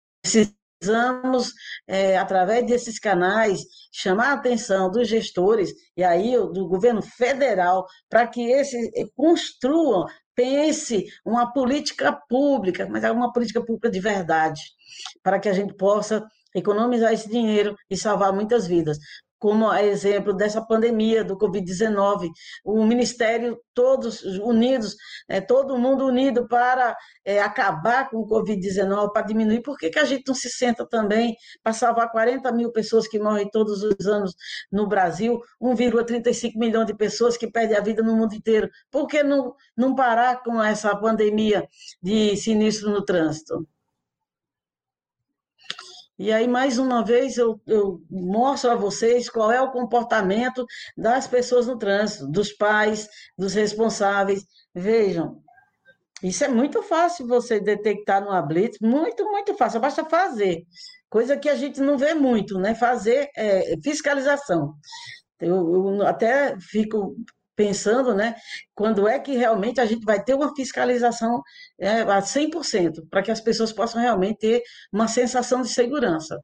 precisamos, 0.81 1.53
é, 1.87 2.17
através 2.17 2.65
desses 2.65 2.97
canais, 2.97 3.61
chamar 3.91 4.31
a 4.31 4.33
atenção 4.33 4.89
dos 4.89 5.07
gestores 5.07 5.71
e 5.95 6.03
aí 6.03 6.35
do 6.35 6.67
governo 6.67 7.03
federal 7.03 7.85
para 8.09 8.27
que 8.27 8.41
eles 8.41 8.73
eh, 8.73 9.05
construam, 9.15 10.07
pense 10.35 11.05
uma 11.23 11.53
política 11.53 12.11
pública, 12.27 12.87
mas 12.89 13.03
é 13.03 13.11
uma 13.11 13.31
política 13.31 13.63
pública 13.63 13.91
de 13.91 13.99
verdade, 13.99 14.61
para 15.21 15.39
que 15.39 15.47
a 15.47 15.53
gente 15.53 15.75
possa 15.75 16.25
economizar 16.55 17.13
esse 17.13 17.29
dinheiro 17.29 17.75
e 17.89 17.95
salvar 17.95 18.33
muitas 18.33 18.65
vidas 18.65 18.97
como 19.41 19.73
exemplo 19.73 20.33
dessa 20.33 20.61
pandemia 20.61 21.23
do 21.23 21.35
Covid-19, 21.35 22.29
o 22.63 22.85
Ministério 22.85 23.59
todos 23.73 24.21
unidos, 24.21 24.95
é, 25.27 25.41
todo 25.41 25.79
mundo 25.79 26.05
unido 26.05 26.47
para 26.47 26.95
é, 27.25 27.41
acabar 27.41 28.07
com 28.11 28.17
o 28.17 28.27
Covid-19, 28.27 29.11
para 29.11 29.23
diminuir. 29.23 29.63
Por 29.63 29.79
que, 29.79 29.89
que 29.89 29.97
a 29.97 30.05
gente 30.05 30.27
não 30.27 30.35
se 30.35 30.47
senta 30.47 30.87
também 30.87 31.35
para 31.63 31.73
salvar 31.73 32.11
40 32.11 32.51
mil 32.51 32.71
pessoas 32.71 33.07
que 33.07 33.17
morrem 33.17 33.49
todos 33.49 33.81
os 33.81 34.05
anos 34.05 34.35
no 34.71 34.87
Brasil, 34.87 35.41
1,35 35.59 36.51
milhão 36.55 36.85
de 36.85 36.93
pessoas 36.93 37.35
que 37.35 37.49
perdem 37.49 37.75
a 37.75 37.81
vida 37.81 38.03
no 38.03 38.15
mundo 38.15 38.35
inteiro? 38.35 38.69
Por 38.91 39.07
que 39.07 39.23
não, 39.23 39.55
não 39.75 39.95
parar 39.95 40.43
com 40.43 40.61
essa 40.61 40.95
pandemia 40.95 41.67
de 41.99 42.37
sinistro 42.37 42.91
no 42.91 43.03
trânsito? 43.03 43.67
E 46.21 46.31
aí, 46.31 46.47
mais 46.47 46.77
uma 46.77 47.03
vez, 47.03 47.35
eu, 47.35 47.59
eu, 47.65 47.99
mostro 48.07 48.69
a 48.69 48.75
vocês 48.75 49.27
qual 49.27 49.51
é 49.51 49.59
o 49.59 49.71
comportamento 49.71 50.63
das 50.95 51.25
pessoas 51.25 51.65
no 51.65 51.79
trânsito, 51.79 52.27
dos 52.27 52.53
pais, 52.53 53.09
dos 53.35 53.55
responsáveis. 53.55 54.45
Vejam, 54.71 55.41
isso 56.21 56.43
é 56.43 56.47
muito 56.47 56.83
fácil 56.83 57.25
você 57.25 57.59
detectar 57.59 58.23
no 58.23 58.47
Blitz, 58.47 58.77
muito, 58.79 59.25
muito 59.31 59.55
fácil, 59.55 59.79
basta 59.79 60.05
fazer. 60.05 60.61
Coisa 61.09 61.35
que 61.35 61.49
a 61.49 61.55
gente 61.55 61.81
não 61.81 61.97
vê 61.97 62.13
muito, 62.13 62.59
né? 62.59 62.75
Fazer 62.75 63.27
é, 63.35 63.73
fiscalização. 63.83 64.75
Eu, 65.39 65.73
eu 65.73 66.05
até 66.05 66.55
fico 66.59 67.15
pensando, 67.61 68.15
né, 68.15 68.35
quando 68.73 69.07
é 69.07 69.19
que 69.19 69.33
realmente 69.37 69.79
a 69.79 69.85
gente 69.85 70.03
vai 70.03 70.21
ter 70.23 70.33
uma 70.33 70.55
fiscalização 70.55 71.43
é, 71.79 72.01
a 72.01 72.19
100%, 72.19 73.07
para 73.07 73.21
que 73.21 73.29
as 73.29 73.39
pessoas 73.39 73.71
possam 73.71 74.01
realmente 74.01 74.39
ter 74.39 74.63
uma 74.91 75.07
sensação 75.07 75.61
de 75.61 75.69
segurança. 75.69 76.39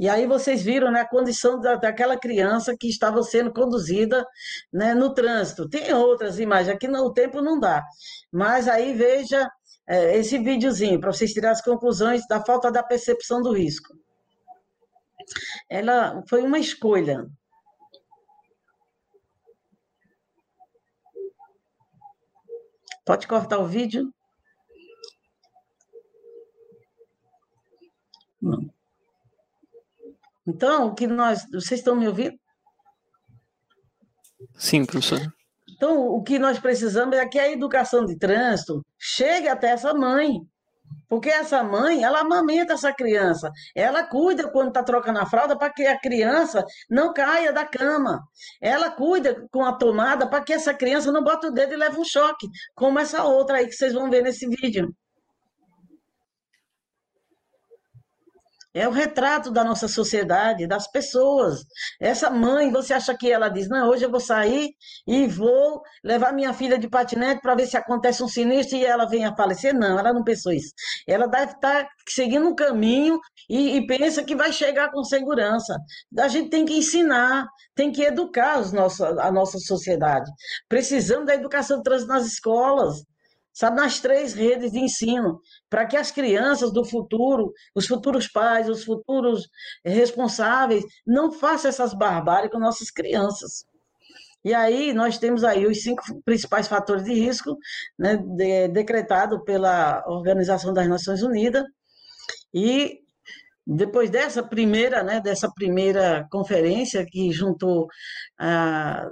E 0.00 0.08
aí 0.08 0.26
vocês 0.26 0.62
viram 0.62 0.90
né, 0.90 1.00
a 1.00 1.08
condição 1.08 1.60
da, 1.60 1.74
daquela 1.74 2.16
criança 2.16 2.74
que 2.78 2.88
estava 2.88 3.22
sendo 3.22 3.52
conduzida 3.52 4.24
né, 4.72 4.94
no 4.94 5.12
trânsito. 5.12 5.68
Tem 5.68 5.92
outras 5.92 6.38
imagens, 6.38 6.74
aqui 6.74 6.88
no, 6.88 7.04
o 7.04 7.12
tempo 7.12 7.42
não 7.42 7.60
dá. 7.60 7.84
Mas 8.32 8.68
aí 8.68 8.94
veja 8.94 9.46
é, 9.86 10.16
esse 10.16 10.38
videozinho, 10.38 10.98
para 10.98 11.12
vocês 11.12 11.30
tirarem 11.32 11.52
as 11.52 11.62
conclusões 11.62 12.26
da 12.26 12.42
falta 12.42 12.72
da 12.72 12.82
percepção 12.82 13.42
do 13.42 13.52
risco. 13.52 13.92
Ela 15.68 16.22
foi 16.26 16.42
uma 16.42 16.58
escolha, 16.58 17.26
Pode 23.08 23.26
cortar 23.26 23.58
o 23.58 23.66
vídeo? 23.66 24.12
Não. 28.38 28.70
Então, 30.46 30.88
o 30.88 30.94
que 30.94 31.06
nós. 31.06 31.46
Vocês 31.50 31.80
estão 31.80 31.96
me 31.96 32.06
ouvindo? 32.06 32.38
Sim, 34.58 34.84
professor. 34.84 35.20
Então, 35.70 36.06
o 36.08 36.22
que 36.22 36.38
nós 36.38 36.58
precisamos 36.58 37.16
é 37.16 37.26
que 37.26 37.38
a 37.38 37.50
educação 37.50 38.04
de 38.04 38.14
trânsito 38.14 38.84
chegue 38.98 39.48
até 39.48 39.68
essa 39.70 39.94
mãe. 39.94 40.46
Porque 41.08 41.30
essa 41.30 41.62
mãe, 41.62 42.04
ela 42.04 42.20
amamenta 42.20 42.74
essa 42.74 42.92
criança, 42.92 43.50
ela 43.74 44.02
cuida 44.02 44.50
quando 44.50 44.68
está 44.68 44.82
trocando 44.82 45.18
a 45.18 45.26
fralda 45.26 45.56
para 45.56 45.72
que 45.72 45.86
a 45.86 45.98
criança 45.98 46.64
não 46.90 47.12
caia 47.12 47.52
da 47.52 47.64
cama. 47.66 48.20
Ela 48.60 48.90
cuida 48.90 49.46
com 49.50 49.64
a 49.64 49.72
tomada 49.72 50.28
para 50.28 50.44
que 50.44 50.52
essa 50.52 50.74
criança 50.74 51.10
não 51.10 51.22
bota 51.22 51.48
o 51.48 51.52
dedo 51.52 51.72
e 51.72 51.76
leve 51.76 51.98
um 51.98 52.04
choque, 52.04 52.46
como 52.74 52.98
essa 52.98 53.24
outra 53.24 53.58
aí 53.58 53.66
que 53.66 53.72
vocês 53.72 53.92
vão 53.94 54.10
ver 54.10 54.22
nesse 54.22 54.46
vídeo. 54.46 54.94
É 58.74 58.86
o 58.86 58.90
retrato 58.90 59.50
da 59.50 59.64
nossa 59.64 59.88
sociedade, 59.88 60.66
das 60.66 60.90
pessoas. 60.90 61.60
Essa 62.00 62.28
mãe, 62.30 62.70
você 62.70 62.92
acha 62.92 63.16
que 63.16 63.30
ela 63.30 63.48
diz: 63.48 63.68
Não, 63.68 63.88
hoje 63.88 64.04
eu 64.04 64.10
vou 64.10 64.20
sair 64.20 64.70
e 65.06 65.26
vou 65.26 65.82
levar 66.04 66.32
minha 66.32 66.52
filha 66.52 66.78
de 66.78 66.88
patinete 66.88 67.40
para 67.40 67.54
ver 67.54 67.66
se 67.66 67.76
acontece 67.76 68.22
um 68.22 68.28
sinistro 68.28 68.76
e 68.76 68.84
ela 68.84 69.06
venha 69.06 69.30
a 69.30 69.36
falecer? 69.36 69.74
Não, 69.74 69.98
ela 69.98 70.12
não 70.12 70.22
pensou 70.22 70.52
isso. 70.52 70.72
Ela 71.06 71.26
deve 71.26 71.52
estar 71.52 71.84
tá 71.84 71.88
seguindo 72.08 72.46
um 72.46 72.54
caminho 72.54 73.18
e, 73.48 73.76
e 73.76 73.86
pensa 73.86 74.22
que 74.22 74.36
vai 74.36 74.52
chegar 74.52 74.90
com 74.90 75.02
segurança. 75.02 75.74
A 76.18 76.28
gente 76.28 76.50
tem 76.50 76.66
que 76.66 76.76
ensinar, 76.76 77.46
tem 77.74 77.90
que 77.90 78.02
educar 78.02 78.60
os 78.60 78.74
a 79.00 79.32
nossa 79.32 79.58
sociedade. 79.58 80.30
Precisamos 80.68 81.26
da 81.26 81.34
educação 81.34 81.82
trans 81.82 82.06
nas 82.06 82.26
escolas 82.26 83.02
sabe, 83.58 83.76
nas 83.76 83.98
três 83.98 84.34
redes 84.34 84.70
de 84.70 84.78
ensino, 84.78 85.40
para 85.68 85.84
que 85.84 85.96
as 85.96 86.12
crianças 86.12 86.72
do 86.72 86.84
futuro, 86.84 87.52
os 87.74 87.88
futuros 87.88 88.28
pais, 88.28 88.68
os 88.68 88.84
futuros 88.84 89.48
responsáveis, 89.84 90.84
não 91.04 91.32
façam 91.32 91.68
essas 91.68 91.92
barbáries 91.92 92.52
com 92.52 92.60
nossas 92.60 92.88
crianças. 92.88 93.64
E 94.44 94.54
aí 94.54 94.92
nós 94.92 95.18
temos 95.18 95.42
aí 95.42 95.66
os 95.66 95.82
cinco 95.82 96.00
principais 96.24 96.68
fatores 96.68 97.02
de 97.02 97.12
risco, 97.12 97.58
né, 97.98 98.16
de, 98.16 98.68
decretado 98.68 99.42
pela 99.42 100.04
Organização 100.06 100.72
das 100.72 100.86
Nações 100.86 101.20
Unidas, 101.24 101.64
e 102.54 103.00
depois 103.70 104.08
dessa 104.08 104.42
primeira, 104.42 105.02
né, 105.02 105.20
dessa 105.20 105.52
primeira 105.52 106.26
conferência 106.30 107.04
que 107.04 107.30
juntou 107.30 107.86
ah, 108.38 109.10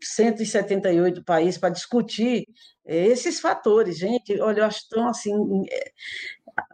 178 0.00 1.24
países 1.24 1.58
para 1.58 1.70
discutir 1.70 2.46
eh, 2.86 3.06
esses 3.06 3.40
fatores, 3.40 3.98
gente, 3.98 4.40
olha, 4.40 4.60
eu 4.60 4.64
acho 4.66 4.88
tão 4.88 5.08
assim 5.08 5.32
é, 5.68 5.92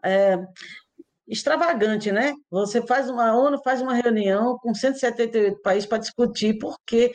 é, 0.04 0.38
extravagante, 1.26 2.12
né? 2.12 2.34
Você 2.50 2.82
faz 2.86 3.08
uma 3.08 3.30
a 3.30 3.36
ONU 3.36 3.58
faz 3.62 3.80
uma 3.80 3.94
reunião 3.94 4.58
com 4.58 4.74
178 4.74 5.62
países 5.62 5.88
para 5.88 5.98
discutir 5.98 6.58
por 6.58 6.76
que 6.86 7.12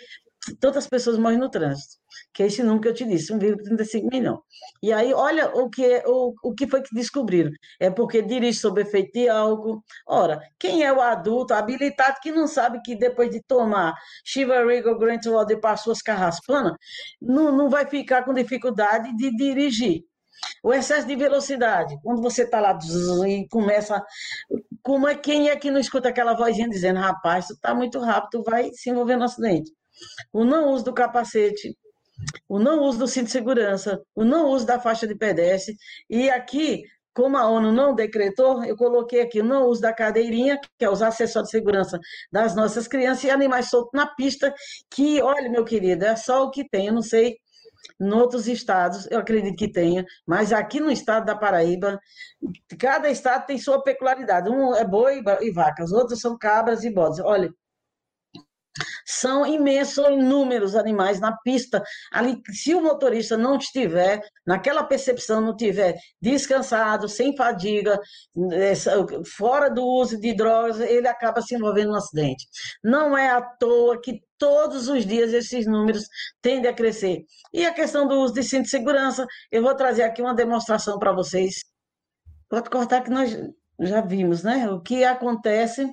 tantas 0.59 0.87
pessoas 0.87 1.19
morrem 1.19 1.37
no 1.37 1.49
trânsito 1.49 2.02
que 2.33 2.43
é 2.43 2.47
esse 2.47 2.63
número 2.63 2.81
que 2.81 2.87
eu 2.87 2.93
te 2.93 3.05
disse, 3.05 3.31
1,35 3.31 4.09
milhão. 4.11 4.41
E 4.81 4.91
aí, 4.91 5.13
olha 5.13 5.49
o 5.55 5.69
que, 5.69 6.01
o, 6.05 6.33
o 6.43 6.53
que 6.53 6.67
foi 6.67 6.81
que 6.81 6.93
descobriram. 6.95 7.51
É 7.79 7.89
porque 7.89 8.21
dirige 8.21 8.59
sob 8.59 8.81
efeito 8.81 9.11
de 9.13 9.29
álcool. 9.29 9.83
Ora, 10.07 10.39
quem 10.59 10.83
é 10.83 10.91
o 10.91 10.99
adulto 10.99 11.53
habilitado 11.53 12.17
que 12.21 12.31
não 12.31 12.47
sabe 12.47 12.81
que 12.81 12.95
depois 12.95 13.29
de 13.29 13.41
tomar 13.43 13.93
Shiva 14.25 14.65
Regal 14.65 14.97
Grant 14.97 15.25
Water 15.25 15.59
para 15.59 15.77
suas 15.77 16.01
carraspanas, 16.01 16.73
não, 17.21 17.55
não 17.55 17.69
vai 17.69 17.85
ficar 17.85 18.23
com 18.23 18.33
dificuldade 18.33 19.15
de 19.15 19.35
dirigir. 19.35 20.03
O 20.63 20.73
excesso 20.73 21.07
de 21.07 21.15
velocidade, 21.15 21.95
quando 22.03 22.21
você 22.21 22.43
está 22.43 22.59
lá 22.59 22.77
e 23.27 23.47
começa. 23.47 24.03
Como 24.81 25.07
é 25.07 25.15
quem 25.15 25.49
é 25.49 25.55
que 25.55 25.71
não 25.71 25.79
escuta 25.79 26.09
aquela 26.09 26.33
vozinha 26.33 26.67
dizendo, 26.67 26.99
rapaz, 26.99 27.47
tu 27.47 27.53
está 27.53 27.73
muito 27.73 27.99
rápido, 27.99 28.43
vai 28.43 28.71
se 28.73 28.89
envolver 28.89 29.15
no 29.15 29.25
acidente. 29.25 29.71
O 30.33 30.43
não 30.43 30.71
uso 30.71 30.85
do 30.85 30.93
capacete, 30.93 31.77
o 32.47 32.59
não 32.59 32.81
uso 32.81 32.99
do 32.99 33.07
cinto 33.07 33.25
de 33.25 33.31
segurança, 33.31 34.01
o 34.15 34.23
não 34.23 34.49
uso 34.49 34.65
da 34.65 34.79
faixa 34.79 35.07
de 35.07 35.15
pedestre. 35.15 35.75
E 36.09 36.29
aqui, 36.29 36.83
como 37.13 37.37
a 37.37 37.47
ONU 37.47 37.71
não 37.71 37.93
decretou, 37.95 38.63
eu 38.63 38.75
coloquei 38.75 39.21
aqui 39.21 39.41
o 39.41 39.43
não 39.43 39.67
uso 39.67 39.81
da 39.81 39.93
cadeirinha, 39.93 40.59
que 40.77 40.85
é 40.85 40.89
os 40.89 41.01
acessórios 41.01 41.51
de 41.51 41.57
segurança 41.57 41.99
das 42.31 42.55
nossas 42.55 42.87
crianças, 42.87 43.23
e 43.25 43.29
animais 43.29 43.69
soltos 43.69 43.91
na 43.93 44.07
pista, 44.07 44.53
que, 44.89 45.21
olha, 45.21 45.49
meu 45.49 45.63
querido, 45.63 46.05
é 46.05 46.15
só 46.15 46.43
o 46.43 46.51
que 46.51 46.67
tem. 46.67 46.87
Eu 46.87 46.93
não 46.93 47.01
sei 47.01 47.37
em 48.01 48.11
outros 48.13 48.47
estados, 48.47 49.07
eu 49.11 49.19
acredito 49.19 49.57
que 49.57 49.71
tenha, 49.71 50.05
mas 50.25 50.53
aqui 50.53 50.79
no 50.79 50.91
estado 50.91 51.25
da 51.25 51.35
Paraíba, 51.35 51.99
cada 52.79 53.09
estado 53.09 53.45
tem 53.45 53.57
sua 53.57 53.83
peculiaridade. 53.83 54.49
Um 54.49 54.75
é 54.75 54.85
boi 54.85 55.21
e 55.41 55.51
vaca, 55.51 55.83
os 55.83 55.91
outros 55.91 56.19
são 56.19 56.37
cabras 56.37 56.83
e 56.83 56.89
bodes. 56.89 57.19
Olha, 57.19 57.53
São 59.05 59.45
imensos, 59.45 60.05
inúmeros 60.09 60.75
animais 60.75 61.19
na 61.19 61.35
pista. 61.37 61.83
Ali, 62.11 62.41
se 62.51 62.73
o 62.73 62.81
motorista 62.81 63.37
não 63.37 63.57
estiver 63.57 64.21
naquela 64.45 64.83
percepção, 64.83 65.41
não 65.41 65.51
estiver 65.51 65.95
descansado, 66.21 67.07
sem 67.07 67.35
fadiga, 67.35 67.99
fora 69.37 69.69
do 69.69 69.85
uso 69.85 70.19
de 70.19 70.33
drogas, 70.33 70.79
ele 70.79 71.07
acaba 71.07 71.41
se 71.41 71.55
envolvendo 71.55 71.89
no 71.91 71.97
acidente. 71.97 72.45
Não 72.83 73.17
é 73.17 73.29
à 73.29 73.41
toa 73.41 74.01
que 74.01 74.21
todos 74.37 74.87
os 74.87 75.05
dias 75.05 75.33
esses 75.33 75.65
números 75.65 76.05
tendem 76.41 76.69
a 76.69 76.73
crescer. 76.73 77.23
E 77.53 77.65
a 77.65 77.73
questão 77.73 78.07
do 78.07 78.15
uso 78.15 78.33
de 78.33 78.43
cinto 78.43 78.63
de 78.63 78.69
segurança, 78.69 79.25
eu 79.51 79.61
vou 79.61 79.75
trazer 79.75 80.03
aqui 80.03 80.21
uma 80.21 80.33
demonstração 80.33 80.97
para 80.99 81.13
vocês. 81.13 81.63
Pode 82.49 82.69
cortar 82.69 83.01
que 83.01 83.09
nós 83.09 83.35
já 83.79 84.01
vimos, 84.01 84.43
né? 84.43 84.69
O 84.69 84.81
que 84.81 85.03
acontece 85.03 85.87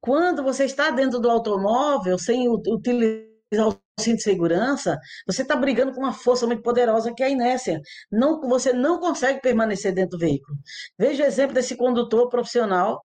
quando 0.00 0.42
você 0.42 0.64
está 0.64 0.90
dentro 0.90 1.18
do 1.18 1.30
automóvel 1.30 2.18
sem 2.18 2.48
utilizar 2.48 3.28
o 3.68 3.78
cinto 3.98 4.16
de 4.16 4.22
segurança, 4.22 4.98
você 5.26 5.42
está 5.42 5.56
brigando 5.56 5.92
com 5.92 6.00
uma 6.00 6.12
força 6.12 6.46
muito 6.46 6.62
poderosa 6.62 7.12
que 7.12 7.22
é 7.22 7.26
a 7.26 7.30
inércia. 7.30 7.80
Não, 8.10 8.40
você 8.40 8.72
não 8.72 8.98
consegue 8.98 9.40
permanecer 9.40 9.92
dentro 9.92 10.16
do 10.16 10.20
veículo. 10.20 10.56
Veja 10.98 11.24
o 11.24 11.26
exemplo 11.26 11.54
desse 11.54 11.76
condutor 11.76 12.28
profissional. 12.28 13.04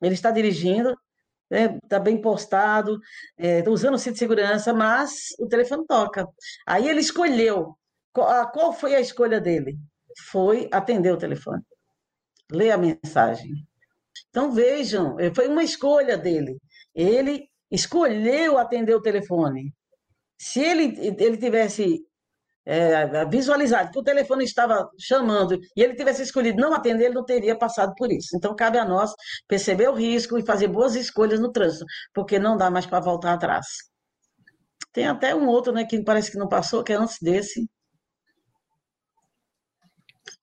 Ele 0.00 0.14
está 0.14 0.30
dirigindo, 0.30 0.94
está 1.50 1.98
né, 1.98 2.04
bem 2.04 2.20
postado, 2.20 2.98
é, 3.36 3.62
tá 3.62 3.70
usando 3.70 3.94
o 3.94 3.98
cinto 3.98 4.14
de 4.14 4.18
segurança, 4.20 4.72
mas 4.72 5.34
o 5.38 5.48
telefone 5.48 5.84
toca. 5.86 6.26
Aí 6.66 6.88
ele 6.88 7.00
escolheu. 7.00 7.76
Qual, 8.12 8.50
qual 8.52 8.72
foi 8.72 8.94
a 8.94 9.00
escolha 9.00 9.40
dele? 9.40 9.78
Foi 10.30 10.68
atender 10.72 11.12
o 11.12 11.18
telefone, 11.18 11.62
ler 12.50 12.70
a 12.70 12.78
mensagem. 12.78 13.67
Então 14.30 14.52
vejam, 14.52 15.18
eh, 15.18 15.32
foi 15.34 15.48
uma 15.48 15.64
escolha 15.64 16.16
dele. 16.16 16.58
Ele 16.94 17.48
escolheu 17.70 18.58
atender 18.58 18.94
o 18.94 19.02
telefone. 19.02 19.74
Se 20.38 20.60
ele, 20.60 20.96
ele 21.18 21.36
tivesse 21.36 22.00
é, 22.68 23.24
visualizado 23.26 23.90
que 23.90 23.98
o 23.98 24.02
telefone 24.02 24.44
estava 24.44 24.90
chamando 24.98 25.58
e 25.74 25.82
ele 25.82 25.94
tivesse 25.94 26.22
escolhido 26.22 26.60
não 26.60 26.74
atender, 26.74 27.06
ele 27.06 27.14
não 27.14 27.24
teria 27.24 27.56
passado 27.56 27.94
por 27.96 28.12
isso. 28.12 28.36
Então 28.36 28.54
cabe 28.54 28.78
a 28.78 28.84
nós 28.84 29.12
perceber 29.48 29.88
o 29.88 29.94
risco 29.94 30.38
e 30.38 30.44
fazer 30.44 30.68
boas 30.68 30.94
escolhas 30.94 31.40
no 31.40 31.50
trânsito, 31.50 31.86
porque 32.14 32.38
não 32.38 32.56
dá 32.58 32.70
mais 32.70 32.84
para 32.86 33.00
voltar 33.00 33.32
atrás. 33.32 33.66
Tem 34.92 35.06
até 35.06 35.34
um 35.34 35.46
outro, 35.48 35.72
né, 35.72 35.84
que 35.84 36.02
parece 36.04 36.30
que 36.30 36.38
não 36.38 36.48
passou, 36.48 36.84
que 36.84 36.92
é 36.92 36.96
antes 36.96 37.16
desse. 37.22 37.66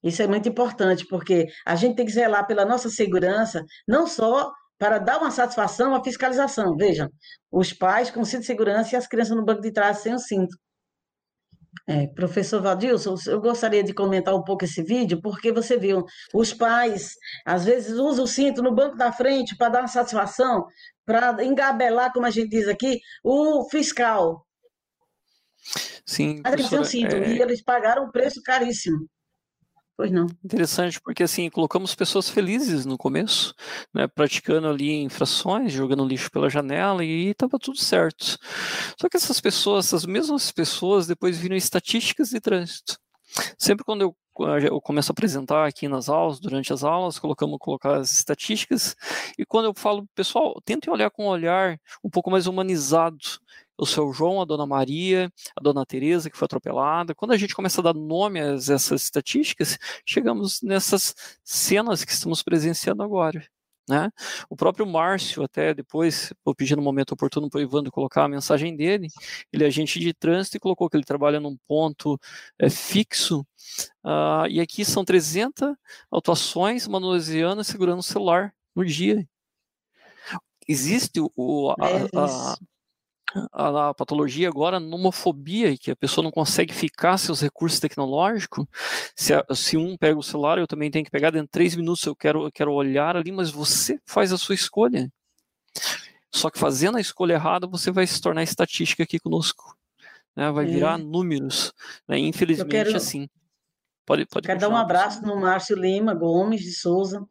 Isso 0.04 0.22
é 0.22 0.28
muito 0.28 0.48
importante, 0.50 1.06
porque 1.08 1.48
a 1.66 1.76
gente 1.76 1.96
tem 1.96 2.06
que 2.06 2.12
zelar 2.12 2.46
pela 2.48 2.66
nossa 2.66 2.90
segurança, 2.90 3.64
não 3.88 4.08
só 4.08 4.52
para 4.78 5.00
dar 5.00 5.20
uma 5.20 5.32
satisfação 5.32 5.96
à 5.96 6.04
fiscalização. 6.04 6.76
Vejam, 6.76 7.10
os 7.52 7.74
pais 7.74 8.12
com 8.12 8.26
cinto 8.26 8.42
de 8.42 8.48
segurança 8.48 8.96
e 8.96 8.98
as 8.98 9.08
crianças 9.08 9.36
no 9.36 9.46
banco 9.46 9.62
de 9.62 9.72
trás 9.72 10.00
sem 10.00 10.14
o 10.14 10.20
cinto. 10.20 10.56
É, 11.88 12.08
professor 12.08 12.62
Valdilson, 12.62 13.16
eu 13.28 13.40
gostaria 13.40 13.84
de 13.84 13.94
comentar 13.94 14.34
um 14.34 14.44
pouco 14.44 14.66
esse 14.66 14.82
vídeo, 14.82 15.22
porque 15.22 15.52
você 15.52 15.78
viu, 15.78 16.04
os 16.34 16.54
pais 16.54 17.12
às 17.46 17.66
vezes 17.66 17.94
usam 17.94 18.24
o 18.24 18.28
cinto 18.28 18.64
no 18.64 18.74
banco 18.74 18.96
da 18.96 19.12
frente 19.12 19.56
para 19.56 19.70
dar 19.70 19.80
uma 19.82 19.88
satisfação, 19.88 20.66
para 21.06 21.44
engabelar, 21.44 22.12
como 22.12 22.26
a 22.26 22.32
gente 22.32 22.50
diz 22.50 22.68
aqui, 22.68 23.00
o 23.24 23.70
fiscal. 23.70 24.46
Sim, 26.06 26.42
Mas 26.44 26.54
eles 26.54 26.70
têm 26.70 26.84
cinto 26.84 27.16
é... 27.16 27.34
e 27.34 27.42
eles 27.42 27.62
pagaram 27.64 28.06
um 28.06 28.12
preço 28.12 28.42
caríssimo. 28.42 29.08
Pois 29.98 30.12
não. 30.12 30.28
Interessante, 30.44 31.00
porque 31.00 31.24
assim, 31.24 31.50
colocamos 31.50 31.96
pessoas 31.96 32.30
felizes 32.30 32.86
no 32.86 32.98
começo, 32.98 33.54
né, 33.94 34.08
praticando 34.08 34.68
ali 34.68 34.92
infrações, 35.02 35.72
jogando 35.72 36.06
lixo 36.06 36.30
pela 36.30 36.50
janela 36.50 37.04
e 37.04 37.30
estava 37.30 37.58
tudo 37.58 37.78
certo. 37.78 38.38
Só 39.00 39.08
que 39.08 39.16
essas 39.16 39.40
pessoas, 39.40 39.86
essas 39.88 40.06
mesmas 40.06 40.52
pessoas, 40.52 41.08
depois 41.08 41.38
viram 41.38 41.56
estatísticas 41.56 42.30
de 42.30 42.42
trânsito. 42.42 42.98
Sempre 43.58 43.86
quando 43.86 44.02
eu, 44.04 44.16
eu 44.64 44.82
começo 44.82 45.12
a 45.12 45.14
apresentar 45.14 45.68
aqui 45.68 45.88
nas 45.88 46.10
aulas, 46.10 46.40
durante 46.40 46.74
as 46.74 46.84
aulas, 46.84 47.20
colocamos 47.20 47.58
colocar 47.60 47.98
as 47.98 48.12
estatísticas, 48.14 48.96
e 49.40 49.46
quando 49.46 49.66
eu 49.66 49.74
falo, 49.76 50.08
pessoal, 50.16 50.62
tentem 50.66 50.92
olhar 50.94 51.12
com 51.12 51.26
um 51.26 51.30
olhar 51.30 51.80
um 52.04 52.10
pouco 52.10 52.32
mais 52.32 52.48
humanizado 52.48 53.18
o 53.78 53.86
seu 53.86 54.12
João, 54.14 54.42
a 54.42 54.46
dona 54.46 54.66
Maria, 54.66 55.32
a 55.56 55.62
dona 55.62 55.86
Teresa 55.86 56.30
que 56.30 56.38
foi 56.38 56.46
atropelada. 56.46 57.16
Quando 57.16 57.32
a 57.32 57.38
gente 57.38 57.56
começa 57.56 57.82
a 57.82 57.84
dar 57.84 57.94
nome 57.94 58.40
a 58.40 58.54
essas 58.54 59.04
estatísticas, 59.04 59.78
chegamos 60.06 60.62
nessas 60.62 61.16
cenas 61.44 62.04
que 62.04 62.12
estamos 62.12 62.42
presenciando 62.44 63.04
agora. 63.04 63.46
Né? 63.88 64.10
O 64.50 64.56
próprio 64.56 64.86
Márcio, 64.86 65.44
até 65.44 65.72
depois, 65.72 66.34
vou 66.44 66.56
pedir 66.56 66.76
no 66.76 66.82
momento 66.82 67.12
oportuno 67.12 67.50
para 67.50 67.60
o 67.60 67.62
Ivandro 67.62 67.92
colocar 67.92 68.24
a 68.24 68.28
mensagem 68.28 68.76
dele, 68.76 69.10
ele 69.54 69.64
é 69.64 69.68
agente 69.68 70.00
de 70.00 70.12
trânsito 70.12 70.58
e 70.58 70.60
colocou 70.60 70.90
que 70.90 70.98
ele 70.98 71.04
trabalha 71.04 71.40
num 71.40 71.56
ponto 71.68 72.20
é, 72.58 72.68
fixo, 72.68 73.42
uh, 74.04 74.48
e 74.50 74.60
aqui 74.60 74.84
são 74.84 75.06
300 75.06 75.76
autuações 76.10 76.88
manuseando 76.88 77.64
segurando 77.64 78.00
o 78.00 78.04
celular 78.04 78.52
no 78.76 78.84
dia. 78.84 79.28
Existe 80.68 81.20
o, 81.36 81.76
a, 81.80 81.90
é 81.90 82.10
a, 82.16 82.58
a, 83.52 83.90
a, 83.90 83.94
patologia 83.94 84.48
agora 84.48 84.80
nomofobia, 84.80 85.78
que 85.78 85.92
a 85.92 85.96
pessoa 85.96 86.24
não 86.24 86.32
consegue 86.32 86.74
ficar 86.74 87.18
seus 87.18 87.42
recursos 87.42 87.80
tecnológicos. 87.80 88.66
Se, 89.16 89.34
a, 89.34 89.44
se, 89.54 89.78
um 89.78 89.98
pega 89.98 90.18
o 90.18 90.24
celular, 90.24 90.58
eu 90.58 90.68
também 90.68 90.90
tenho 90.90 91.06
que 91.06 91.12
pegar 91.12 91.32
dentro 91.32 91.48
de 91.48 91.52
três 91.52 91.76
minutos, 91.76 92.06
eu 92.06 92.16
quero, 92.16 92.46
eu 92.46 92.52
quero 92.52 92.72
olhar 92.72 93.16
ali, 93.16 93.32
mas 93.32 93.52
você 93.52 94.00
faz 94.06 94.32
a 94.32 94.38
sua 94.38 94.56
escolha. 94.56 95.12
Só 96.34 96.50
que 96.50 96.60
fazendo 96.60 96.98
a 96.98 97.02
escolha 97.02 97.34
errada, 97.34 97.68
você 97.68 97.92
vai 97.92 98.06
se 98.06 98.22
tornar 98.22 98.44
estatística 98.44 99.04
aqui 99.04 99.20
conosco. 99.20 99.76
Né? 100.36 100.52
Vai 100.52 100.66
virar 100.66 101.00
é. 101.00 101.04
números. 101.04 101.74
Né? 102.08 102.20
Infelizmente, 102.20 102.72
quero... 102.72 102.96
assim. 102.96 103.28
Pode, 104.06 104.26
pode 104.28 104.46
Quero 104.46 104.60
dar 104.60 104.70
um 104.70 104.76
abraço 104.76 105.26
no 105.26 105.40
Márcio 105.40 105.76
Lima 105.76 106.14
Gomes 106.14 106.62
de 106.62 106.72
Souza, 106.72 107.28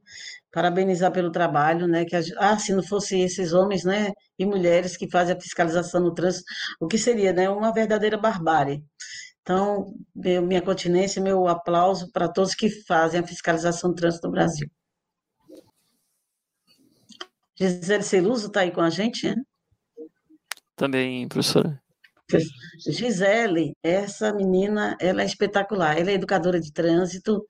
parabenizar 0.55 1.11
pelo 1.11 1.33
trabalho, 1.33 1.88
né? 1.88 2.05
Que 2.05 2.14
ah, 2.38 2.57
se 2.57 2.73
não 2.73 2.83
fosse 2.83 3.19
esses 3.21 3.53
homens, 3.53 3.83
né, 3.85 4.12
e 4.38 4.47
mulheres 4.47 4.97
que 4.97 5.11
fazem 5.11 5.37
a 5.37 5.40
fiscalização 5.40 6.01
no 6.01 6.14
trânsito, 6.14 6.45
o 6.81 6.87
que 6.87 6.97
seria, 6.97 7.33
né, 7.33 7.51
uma 7.51 7.73
verdadeira 7.73 8.17
barbárie. 8.17 8.81
Então, 9.43 9.93
meu, 10.14 10.40
minha 10.43 10.62
continência, 10.62 11.21
meu 11.21 11.49
aplauso 11.49 12.11
para 12.12 12.29
todos 12.29 12.55
que 12.55 12.71
fazem 12.71 13.19
a 13.21 13.27
fiscalização 13.27 13.90
do 13.90 13.97
trânsito 13.97 14.29
no 14.29 14.33
Brasil. 14.33 14.71
Gisele 17.59 18.05
Celuso 18.05 18.47
está 18.47 18.61
aí 18.61 18.71
com 18.71 18.81
a 18.81 18.90
gente, 18.90 19.27
né? 19.27 19.35
Também, 20.77 21.27
professora. 21.29 21.81
Gisele, 22.79 23.77
essa 23.83 24.33
menina, 24.33 24.97
ela 25.01 25.23
é 25.23 25.27
espetacular. 25.27 25.99
Ela 25.99 26.11
é 26.11 26.14
educadora 26.14 26.61
de 26.61 26.73
trânsito, 26.73 27.45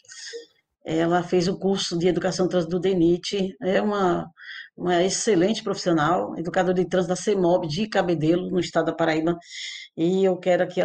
ela 0.84 1.22
fez 1.22 1.48
o 1.48 1.58
curso 1.58 1.98
de 1.98 2.06
educação 2.06 2.46
trânsito 2.46 2.72
do 2.72 2.80
DENIT, 2.80 3.56
é 3.62 3.80
uma, 3.80 4.30
uma 4.76 5.02
excelente 5.02 5.62
profissional, 5.62 6.36
educadora 6.38 6.74
de 6.74 6.84
trânsito 6.84 7.14
da 7.14 7.16
CEMOB 7.16 7.66
de 7.66 7.88
Cabedelo, 7.88 8.50
no 8.50 8.60
estado 8.60 8.86
da 8.86 8.92
Paraíba, 8.92 9.38
e 9.96 10.24
eu 10.24 10.36
quero 10.36 10.62
aqui 10.64 10.80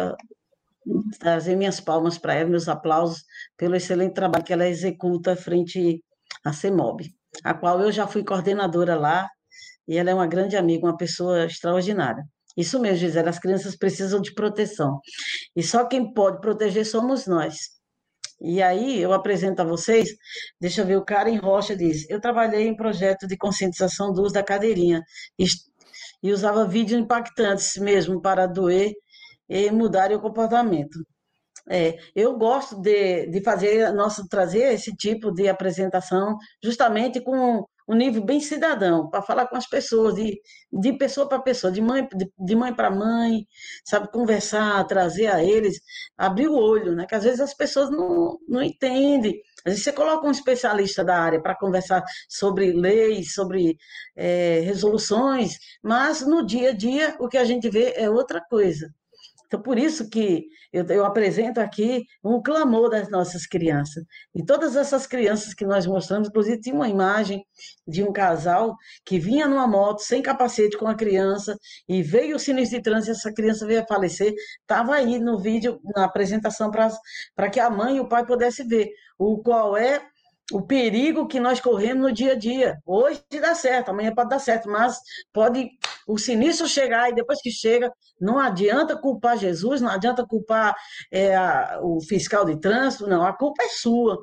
trazer 1.18 1.54
minhas 1.56 1.80
palmas 1.80 2.16
para 2.16 2.34
ela, 2.34 2.48
meus 2.48 2.68
aplausos 2.68 3.22
pelo 3.56 3.76
excelente 3.76 4.14
trabalho 4.14 4.44
que 4.44 4.52
ela 4.52 4.66
executa 4.66 5.36
frente 5.36 6.02
à 6.44 6.52
CEMOB, 6.52 7.12
a 7.44 7.52
qual 7.52 7.80
eu 7.80 7.92
já 7.92 8.06
fui 8.06 8.24
coordenadora 8.24 8.96
lá, 8.96 9.28
e 9.86 9.98
ela 9.98 10.10
é 10.10 10.14
uma 10.14 10.26
grande 10.26 10.56
amiga, 10.56 10.86
uma 10.86 10.96
pessoa 10.96 11.44
extraordinária. 11.44 12.24
Isso 12.56 12.80
mesmo, 12.80 12.98
Gisele, 12.98 13.28
as 13.28 13.38
crianças 13.38 13.76
precisam 13.76 14.20
de 14.20 14.32
proteção. 14.34 15.00
E 15.54 15.62
só 15.62 15.84
quem 15.84 16.12
pode 16.12 16.40
proteger 16.40 16.86
somos 16.86 17.26
nós. 17.26 17.79
E 18.40 18.62
aí 18.62 19.00
eu 19.00 19.12
apresento 19.12 19.60
a 19.62 19.64
vocês, 19.64 20.08
deixa 20.60 20.80
eu 20.82 20.86
ver, 20.86 20.96
o 20.96 21.04
Karen 21.04 21.36
Rocha 21.38 21.76
diz, 21.76 22.08
eu 22.08 22.20
trabalhei 22.20 22.66
em 22.66 22.76
projeto 22.76 23.26
de 23.26 23.36
conscientização 23.36 24.12
do 24.12 24.22
uso 24.22 24.32
da 24.32 24.42
cadeirinha 24.42 25.02
e, 25.38 25.44
e 26.22 26.32
usava 26.32 26.66
vídeos 26.66 27.00
impactantes 27.00 27.76
mesmo 27.76 28.20
para 28.20 28.46
doer 28.46 28.92
e 29.48 29.70
mudar 29.70 30.12
o 30.12 30.20
comportamento. 30.20 30.98
É, 31.68 31.98
eu 32.16 32.36
gosto 32.38 32.80
de, 32.80 33.26
de 33.26 33.42
fazer, 33.42 33.92
nosso, 33.92 34.26
trazer 34.28 34.72
esse 34.72 34.94
tipo 34.96 35.30
de 35.32 35.48
apresentação 35.48 36.36
justamente 36.62 37.20
com 37.20 37.64
um 37.90 37.96
nível 37.96 38.24
bem 38.24 38.38
cidadão, 38.40 39.10
para 39.10 39.20
falar 39.20 39.48
com 39.48 39.56
as 39.56 39.66
pessoas, 39.68 40.14
de, 40.14 40.40
de 40.72 40.92
pessoa 40.92 41.28
para 41.28 41.40
pessoa, 41.40 41.72
de 41.72 41.82
mãe, 41.82 42.06
de, 42.14 42.30
de 42.38 42.54
mãe 42.54 42.72
para 42.72 42.88
mãe, 42.88 43.44
sabe, 43.84 44.08
conversar, 44.12 44.86
trazer 44.86 45.26
a 45.26 45.42
eles, 45.42 45.80
abrir 46.16 46.46
o 46.46 46.54
olho, 46.54 46.94
né? 46.94 47.04
Que 47.04 47.16
às 47.16 47.24
vezes 47.24 47.40
as 47.40 47.52
pessoas 47.52 47.90
não, 47.90 48.38
não 48.48 48.62
entendem. 48.62 49.40
Às 49.66 49.72
vezes 49.72 49.82
você 49.82 49.92
coloca 49.92 50.24
um 50.24 50.30
especialista 50.30 51.02
da 51.04 51.18
área 51.18 51.42
para 51.42 51.56
conversar 51.56 52.04
sobre 52.28 52.72
leis, 52.72 53.34
sobre 53.34 53.76
é, 54.16 54.60
resoluções, 54.60 55.58
mas 55.82 56.24
no 56.24 56.46
dia 56.46 56.70
a 56.70 56.72
dia 56.72 57.16
o 57.18 57.28
que 57.28 57.38
a 57.38 57.44
gente 57.44 57.68
vê 57.68 57.92
é 57.96 58.08
outra 58.08 58.40
coisa. 58.40 58.88
Então, 59.50 59.60
por 59.60 59.76
isso 59.76 60.08
que 60.08 60.46
eu, 60.72 60.86
eu, 60.86 61.04
apresento 61.04 61.60
aqui 61.60 62.04
um 62.22 62.40
clamor 62.40 62.88
das 62.88 63.10
nossas 63.10 63.46
crianças. 63.46 64.04
E 64.32 64.44
todas 64.44 64.76
essas 64.76 65.08
crianças 65.08 65.52
que 65.52 65.66
nós 65.66 65.88
mostramos, 65.88 66.28
inclusive 66.28 66.60
tinha 66.60 66.74
uma 66.74 66.88
imagem 66.88 67.44
de 67.84 68.04
um 68.04 68.12
casal 68.12 68.76
que 69.04 69.18
vinha 69.18 69.48
numa 69.48 69.66
moto 69.66 70.02
sem 70.02 70.22
capacete 70.22 70.78
com 70.78 70.86
a 70.86 70.94
criança 70.94 71.56
e 71.88 72.00
veio 72.00 72.36
o 72.36 72.38
sinistro 72.38 72.78
de 72.78 72.84
trânsito 72.84 73.10
essa 73.10 73.32
criança 73.32 73.66
veio 73.66 73.82
a 73.82 73.86
falecer. 73.86 74.32
Estava 74.60 74.94
aí 74.94 75.18
no 75.18 75.40
vídeo, 75.40 75.80
na 75.96 76.04
apresentação, 76.04 76.70
para 76.70 77.50
que 77.50 77.58
a 77.58 77.68
mãe 77.68 77.96
e 77.96 78.00
o 78.00 78.08
pai 78.08 78.24
pudessem 78.24 78.68
ver 78.68 78.88
o 79.18 79.42
qual 79.42 79.76
é 79.76 80.00
o 80.52 80.62
perigo 80.62 81.26
que 81.26 81.40
nós 81.40 81.60
corremos 81.60 82.02
no 82.02 82.12
dia 82.12 82.32
a 82.32 82.34
dia. 82.34 82.78
Hoje 82.84 83.22
dá 83.40 83.54
certo, 83.54 83.90
amanhã 83.90 84.14
pode 84.14 84.30
dar 84.30 84.38
certo, 84.38 84.68
mas 84.68 84.98
pode 85.32 85.68
o 86.06 86.18
sinistro 86.18 86.66
chegar 86.66 87.08
e 87.08 87.14
depois 87.14 87.40
que 87.40 87.50
chega, 87.50 87.92
não 88.20 88.38
adianta 88.38 88.96
culpar 88.96 89.38
Jesus, 89.38 89.80
não 89.80 89.90
adianta 89.90 90.26
culpar 90.26 90.74
é, 91.12 91.36
a, 91.36 91.80
o 91.82 92.00
fiscal 92.00 92.44
de 92.44 92.58
trânsito, 92.58 93.06
não, 93.06 93.24
a 93.24 93.32
culpa 93.32 93.62
é 93.62 93.68
sua. 93.68 94.18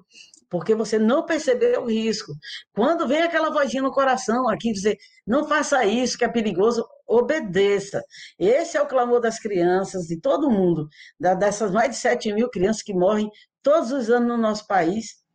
Porque 0.49 0.73
você 0.73 0.97
não 0.97 1.25
percebeu 1.25 1.83
o 1.83 1.89
risco. 1.89 2.31
Quando 2.73 3.05
vem 3.05 3.21
aquela 3.21 3.49
vozinha 3.49 3.83
no 3.83 3.91
coração 3.91 4.47
aqui 4.47 4.71
dizer, 4.71 4.97
não 5.25 5.45
faça 5.45 5.83
isso, 5.83 6.17
que 6.17 6.23
é 6.23 6.29
perigoso, 6.29 6.87
obedeça. 7.05 8.01
Esse 8.39 8.77
é 8.77 8.81
o 8.81 8.87
clamor 8.87 9.19
das 9.19 9.39
crianças, 9.39 10.05
de 10.05 10.17
todo 10.21 10.49
mundo, 10.49 10.87
dessas 11.19 11.69
mais 11.69 11.89
de 11.89 11.97
7 11.97 12.31
mil 12.31 12.49
crianças 12.49 12.81
que 12.81 12.93
morrem 12.93 13.29
todos 13.61 13.91
os 13.91 14.09
anos 14.09 14.29
no 14.29 14.37
nosso 14.37 14.65
país 14.67 15.26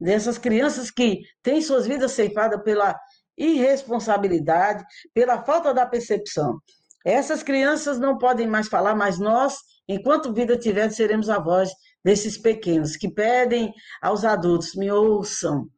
dessas 0.00 0.38
crianças 0.38 0.90
que 0.90 1.22
têm 1.42 1.60
suas 1.60 1.86
vidas 1.86 2.12
ceifadas 2.12 2.62
pela 2.62 2.98
irresponsabilidade, 3.36 4.84
pela 5.12 5.44
falta 5.44 5.74
da 5.74 5.86
percepção. 5.86 6.58
Essas 7.04 7.42
crianças 7.42 7.98
não 7.98 8.16
podem 8.16 8.46
mais 8.46 8.68
falar, 8.68 8.94
mas 8.94 9.18
nós, 9.18 9.58
enquanto 9.88 10.32
vida 10.32 10.56
tiver, 10.56 10.90
seremos 10.90 11.28
a 11.28 11.38
voz 11.38 11.70
desses 12.04 12.38
pequenos 12.38 12.96
que 12.96 13.10
pedem 13.10 13.72
aos 14.00 14.24
adultos: 14.24 14.74
me 14.74 14.90
ouçam, 14.90 15.68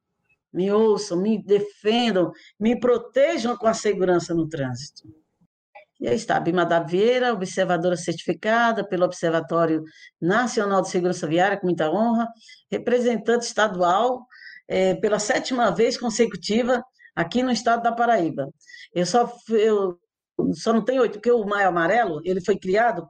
me 0.53 0.71
ouçam, 0.71 1.21
me 1.21 1.43
defendam, 1.43 2.31
me 2.59 2.79
protejam 2.79 3.57
com 3.57 3.67
a 3.67 3.75
segurança 3.75 4.35
no 4.35 4.49
trânsito. 4.49 5.03
E 6.01 6.07
aí 6.09 6.15
está, 6.15 6.39
Bima 6.39 6.65
da 6.67 6.81
Vieira, 6.81 7.33
observadora 7.33 7.97
certificada 7.97 8.87
pelo 8.87 9.05
Observatório 9.05 9.83
Nacional 10.21 10.83
de 10.83 10.91
Segurança 10.91 11.27
Viária, 11.27 11.57
com 11.59 11.67
muita 11.67 11.91
honra, 11.91 12.29
representante 12.71 13.47
estadual 13.47 14.27
é, 14.69 14.95
pela 14.97 15.19
sétima 15.19 15.71
vez 15.71 15.97
consecutiva 15.97 16.83
aqui 17.15 17.43
no 17.43 17.51
estado 17.51 17.83
da 17.83 17.93
Paraíba. 17.93 18.49
Eu 18.95 19.07
só, 19.07 19.33
eu 19.49 19.99
só 20.53 20.73
não 20.73 20.85
tenho 20.85 21.01
oito, 21.01 21.15
porque 21.15 21.31
o 21.31 21.45
Maio 21.47 21.69
Amarelo, 21.69 22.21
ele 22.25 22.45
foi 22.45 22.59
criado 22.59 23.09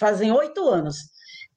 fazem 0.00 0.32
oito 0.32 0.68
anos. 0.68 0.96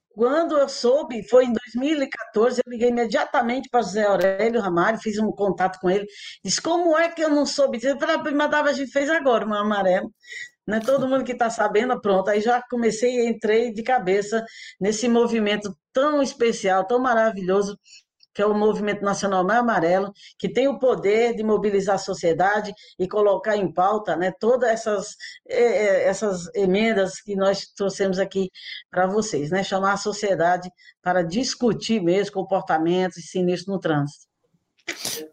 Quando 0.10 0.58
eu 0.58 0.68
soube, 0.68 1.28
foi 1.30 1.46
em 1.46 1.54
2014, 1.54 2.62
eu 2.66 2.72
liguei 2.72 2.90
imediatamente 2.90 3.70
para 3.70 3.80
o 3.80 3.84
José 3.84 4.06
Aurélio 4.06 4.60
Ramalho, 4.60 5.00
fiz 5.00 5.18
um 5.18 5.32
contato 5.32 5.80
com 5.80 5.90
ele, 5.90 6.06
disse, 6.44 6.62
como 6.62 6.98
é 6.98 7.10
que 7.10 7.22
eu 7.24 7.30
não 7.30 7.46
soube? 7.46 7.80
Eu 7.82 7.98
falei, 7.98 8.18
ah, 8.18 8.62
a 8.62 8.74
gente 8.74 8.92
fez 8.92 9.10
agora 9.10 9.48
o 9.48 9.54
Amarelo 9.54 10.14
né? 10.70 10.80
Todo 10.80 11.08
mundo 11.08 11.24
que 11.24 11.32
está 11.32 11.50
sabendo, 11.50 12.00
pronto. 12.00 12.30
Aí 12.30 12.42
já 12.42 12.62
comecei, 12.70 13.28
entrei 13.28 13.74
de 13.74 13.84
cabeça 13.84 14.46
nesse 14.80 15.08
movimento 15.10 15.76
tão 15.92 16.22
especial, 16.22 16.86
tão 16.86 17.00
maravilhoso, 17.00 17.78
que 18.34 18.42
é 18.42 18.46
o 18.46 18.54
Movimento 18.54 19.04
Nacional 19.04 19.44
Mais 19.44 19.60
Amarelo, 19.60 20.14
que 20.38 20.48
tem 20.48 20.68
o 20.68 20.80
poder 20.80 21.36
de 21.36 21.44
mobilizar 21.44 21.96
a 21.96 21.98
sociedade 21.98 22.72
e 23.00 23.08
colocar 23.08 23.58
em 23.58 23.74
pauta 23.74 24.16
né, 24.16 24.32
todas 24.40 24.70
essas, 24.70 25.16
essas 25.48 26.48
emendas 26.56 27.20
que 27.22 27.36
nós 27.36 27.66
trouxemos 27.76 28.20
aqui 28.20 28.50
para 28.92 29.08
vocês, 29.08 29.50
né, 29.52 29.64
chamar 29.64 29.94
a 29.94 29.98
sociedade 29.98 30.70
para 31.02 31.24
discutir 31.24 32.02
mesmo 32.02 32.34
comportamentos 32.34 33.18
e 33.18 33.24
sinistros 33.24 33.74
no 33.74 33.80
trânsito. 33.80 34.29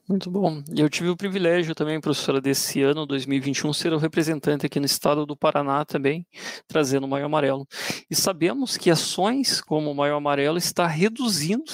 Muito 0.09 0.31
bom. 0.31 0.63
Eu 0.77 0.89
tive 0.89 1.09
o 1.09 1.17
privilégio 1.17 1.75
também, 1.75 2.01
professora, 2.01 2.41
desse 2.41 2.81
ano, 2.83 3.07
2021, 3.07 3.73
ser 3.73 3.93
o 3.93 3.99
representante 3.99 4.65
aqui 4.65 4.79
no 4.79 4.87
estado 4.87 5.27
do 5.27 5.37
Paraná 5.37 5.85
também, 5.85 6.27
trazendo 6.67 7.05
o 7.05 7.09
Maio 7.09 7.27
Amarelo. 7.27 7.67
E 8.09 8.15
sabemos 8.15 8.77
que 8.77 8.91
ações 8.91 9.61
como 9.61 9.91
o 9.91 9.95
Maio 9.95 10.15
Amarelo 10.15 10.59
está 10.59 10.87
reduzindo 10.87 11.73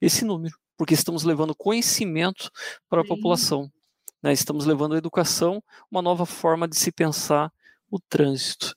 esse 0.00 0.24
número, 0.24 0.56
porque 0.76 0.94
estamos 0.94 1.22
levando 1.22 1.54
conhecimento 1.54 2.50
para 2.88 3.02
a 3.02 3.04
Sim. 3.04 3.08
população. 3.08 3.70
Né? 4.22 4.32
Estamos 4.32 4.66
levando 4.66 4.94
a 4.94 4.98
educação, 4.98 5.62
uma 5.90 6.02
nova 6.02 6.26
forma 6.26 6.66
de 6.66 6.76
se 6.76 6.90
pensar 6.90 7.52
o 7.90 7.98
trânsito. 7.98 8.74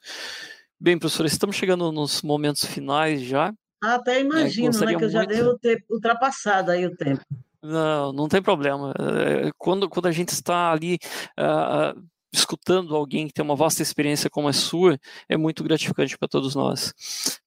Bem, 0.79 0.97
professora, 0.97 1.27
estamos 1.27 1.56
chegando 1.56 1.91
nos 1.91 2.21
momentos 2.21 2.65
finais 2.65 3.21
já. 3.21 3.53
Até 3.82 4.21
imagino, 4.21 4.77
né, 4.79 4.95
que 4.95 5.03
eu 5.03 5.10
já 5.10 5.19
muito... 5.19 5.34
devo 5.34 5.58
ter 5.58 5.84
ultrapassado 5.89 6.71
aí 6.71 6.86
o 6.86 6.95
tempo. 6.95 7.23
Não, 7.63 8.12
não 8.12 8.28
tem 8.28 8.41
problema. 8.41 8.93
Eh, 8.99 9.52
quando, 9.58 9.89
quando 9.89 10.08
a 10.08 10.12
gente 10.12 10.30
está 10.30 10.71
ali 10.71 10.99
uh, 11.39 11.97
escutando 12.34 12.93
alguém 12.93 13.26
que 13.28 13.34
tem 13.34 13.45
uma 13.45 13.56
vasta 13.56 13.82
experiência 13.82 14.30
como 14.30 14.49
a 14.49 14.54
sua, 14.54 14.99
é 15.30 15.38
muito 15.38 15.63
gratificante 15.63 16.17
para 16.17 16.28
todos 16.28 16.56
nós. 16.56 16.93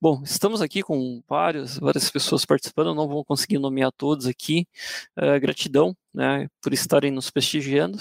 Bom, 0.00 0.22
estamos 0.24 0.62
aqui 0.62 0.82
com 0.82 1.22
várias, 1.28 1.78
várias 1.78 2.10
pessoas 2.10 2.46
participando, 2.46 2.94
não 2.94 3.06
vou 3.06 3.24
conseguir 3.26 3.58
nomear 3.58 3.92
todos 3.92 4.26
aqui. 4.26 4.66
Uh, 5.18 5.38
gratidão 5.38 5.94
né, 6.14 6.48
por 6.62 6.72
estarem 6.72 7.10
nos 7.10 7.30
prestigiando, 7.30 7.98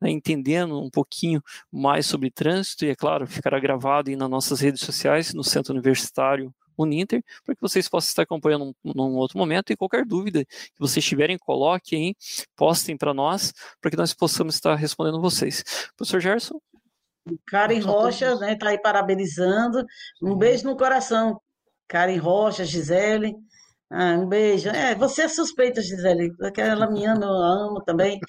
né, 0.00 0.10
entendendo 0.10 0.80
um 0.82 0.88
pouquinho 0.88 1.42
mais 1.70 2.06
sobre 2.06 2.30
trânsito, 2.30 2.86
e 2.86 2.88
é 2.88 2.96
claro, 2.96 3.26
ficará 3.26 3.60
gravado 3.60 4.08
aí 4.08 4.16
nas 4.16 4.30
nossas 4.30 4.60
redes 4.60 4.80
sociais, 4.80 5.34
no 5.34 5.44
Centro 5.44 5.74
Universitário 5.74 6.50
Uninter, 6.82 7.22
para 7.44 7.54
que 7.54 7.60
vocês 7.60 7.88
possam 7.88 8.08
estar 8.08 8.22
acompanhando 8.22 8.74
num, 8.84 8.92
num, 8.94 9.16
outro 9.16 9.38
momento. 9.38 9.72
E 9.72 9.76
qualquer 9.76 10.04
dúvida 10.04 10.44
que 10.44 10.78
vocês 10.78 11.04
tiverem, 11.04 11.38
coloquem 11.38 12.08
aí, 12.08 12.14
postem 12.56 12.96
para 12.96 13.12
nós, 13.14 13.52
para 13.80 13.90
que 13.90 13.96
nós 13.96 14.14
possamos 14.14 14.54
estar 14.54 14.74
respondendo 14.74 15.20
vocês. 15.20 15.90
Professor 15.96 16.20
Gerson? 16.20 16.60
Karen 17.46 17.80
Rocha, 17.80 18.36
né, 18.36 18.54
tá 18.54 18.70
aí 18.70 18.78
parabenizando. 18.78 19.84
Um 20.22 20.34
beijo 20.34 20.64
no 20.64 20.76
coração. 20.76 21.40
Karen 21.86 22.18
Rocha, 22.18 22.64
Gisele, 22.64 23.34
ah, 23.90 24.12
um 24.18 24.28
beijo. 24.28 24.68
É, 24.68 24.94
você 24.94 25.22
é 25.22 25.28
suspeita, 25.28 25.80
Gisele, 25.80 26.30
ela 26.58 26.90
me 26.90 27.06
ama, 27.06 27.24
eu 27.24 27.30
amo 27.30 27.82
também. 27.84 28.20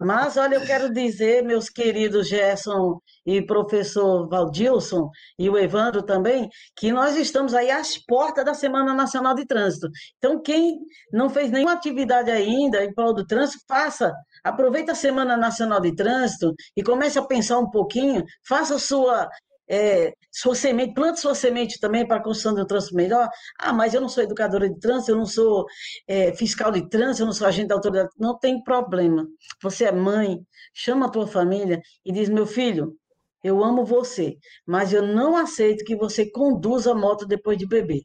Mas, 0.00 0.36
olha, 0.36 0.56
eu 0.56 0.66
quero 0.66 0.92
dizer, 0.92 1.44
meus 1.44 1.70
queridos 1.70 2.28
Gerson 2.28 3.00
e 3.24 3.40
professor 3.40 4.28
Valdilson 4.28 5.08
e 5.38 5.48
o 5.48 5.56
Evandro 5.56 6.02
também, 6.02 6.48
que 6.76 6.90
nós 6.90 7.16
estamos 7.16 7.54
aí 7.54 7.70
às 7.70 7.96
portas 7.96 8.44
da 8.44 8.52
Semana 8.52 8.92
Nacional 8.94 9.34
de 9.36 9.46
Trânsito. 9.46 9.88
Então, 10.18 10.42
quem 10.42 10.76
não 11.12 11.30
fez 11.30 11.52
nenhuma 11.52 11.74
atividade 11.74 12.30
ainda 12.30 12.84
em 12.84 12.92
prol 12.92 13.14
do 13.14 13.24
trânsito, 13.24 13.62
faça. 13.68 14.12
Aproveita 14.42 14.90
a 14.92 14.94
Semana 14.96 15.36
Nacional 15.36 15.80
de 15.80 15.94
Trânsito 15.94 16.52
e 16.76 16.82
comece 16.82 17.16
a 17.16 17.22
pensar 17.22 17.58
um 17.60 17.70
pouquinho, 17.70 18.24
faça 18.46 18.76
sua 18.78 19.28
é, 19.68 20.12
sua 20.30 20.54
semente, 20.54 20.94
plante 20.94 21.20
sua 21.20 21.34
semente 21.34 21.78
também 21.80 22.06
para 22.06 22.18
a 22.18 22.22
construção 22.22 22.54
de 22.54 22.62
um 22.62 22.66
trânsito 22.66 22.94
melhor. 22.94 23.28
Ah, 23.58 23.72
mas 23.72 23.94
eu 23.94 24.00
não 24.00 24.08
sou 24.08 24.22
educadora 24.22 24.68
de 24.68 24.78
trânsito, 24.78 25.12
eu 25.12 25.16
não 25.16 25.26
sou 25.26 25.64
é, 26.06 26.32
fiscal 26.34 26.70
de 26.72 26.88
trânsito, 26.88 27.22
eu 27.22 27.26
não 27.26 27.32
sou 27.32 27.46
agente 27.46 27.68
da 27.68 27.74
autoridade. 27.74 28.10
Não 28.18 28.38
tem 28.38 28.62
problema. 28.62 29.26
Você 29.62 29.84
é 29.84 29.92
mãe, 29.92 30.38
chama 30.74 31.06
a 31.06 31.10
tua 31.10 31.26
família 31.26 31.80
e 32.04 32.12
diz: 32.12 32.28
meu 32.28 32.46
filho, 32.46 32.96
eu 33.42 33.62
amo 33.62 33.84
você, 33.84 34.36
mas 34.66 34.92
eu 34.92 35.02
não 35.02 35.36
aceito 35.36 35.84
que 35.84 35.96
você 35.96 36.30
conduza 36.30 36.92
a 36.92 36.94
moto 36.94 37.26
depois 37.26 37.58
de 37.58 37.66
beber. 37.66 38.02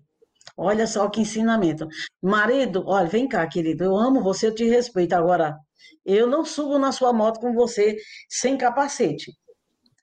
Olha 0.58 0.86
só 0.88 1.10
que 1.10 1.22
ensinamento. 1.22 1.88
Marido, 2.22 2.84
olha, 2.86 3.08
vem 3.08 3.28
cá, 3.28 3.48
querido, 3.48 3.84
eu 3.84 3.96
amo 3.98 4.22
você, 4.22 4.48
eu 4.48 4.56
te 4.56 4.66
respeito. 4.66 5.14
Agora, 5.14 5.58
eu 6.06 6.28
não 6.28 6.44
subo 6.46 6.78
na 6.80 6.92
sua 6.92 7.14
moto 7.14 7.40
com 7.40 7.54
você 7.54 7.96
sem 8.30 8.58
capacete. 8.58 9.32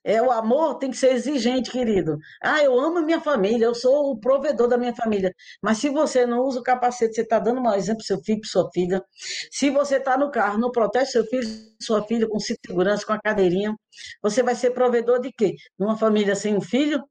É, 0.09 0.23
o 0.23 0.31
amor 0.31 0.79
tem 0.79 0.91
que 0.91 0.97
ser 0.97 1.13
exigente, 1.13 1.71
querido. 1.71 2.17
Ah, 2.43 2.63
eu 2.65 2.81
amo 2.81 2.99
a 2.99 3.03
minha 3.03 3.21
família, 3.21 3.67
eu 3.67 3.75
sou 3.75 4.11
o 4.13 4.19
provedor 4.19 4.67
da 4.67 4.79
minha 4.79 4.95
família. 4.95 5.35
Mas 5.63 5.77
se 5.79 5.91
você 5.91 6.25
não 6.25 6.41
usa 6.45 6.61
o 6.61 6.63
capacete, 6.63 7.15
você 7.15 7.21
está 7.21 7.39
dando 7.39 7.61
um 7.61 7.75
exemplo 7.75 7.99
para 7.99 8.07
seu 8.07 8.19
filho, 8.25 8.41
para 8.41 8.49
sua 8.49 8.71
filha. 8.73 9.05
Se 9.53 9.69
você 9.69 9.97
está 9.97 10.17
no 10.17 10.31
carro, 10.31 10.59
não 10.59 10.71
protege 10.71 11.11
seu 11.11 11.27
filho, 11.27 11.47
sua 11.79 12.03
filha 12.05 12.27
com 12.27 12.39
segurança, 12.41 13.05
com 13.05 13.13
a 13.13 13.21
cadeirinha, 13.21 13.75
você 14.23 14.43
vai 14.43 14.55
ser 14.55 14.71
provedor 14.71 15.21
de 15.21 15.31
quê? 15.31 15.55
Numa 15.79 15.99
família 15.99 16.35
sem 16.35 16.57
um 16.57 16.61
filho, 16.63 17.05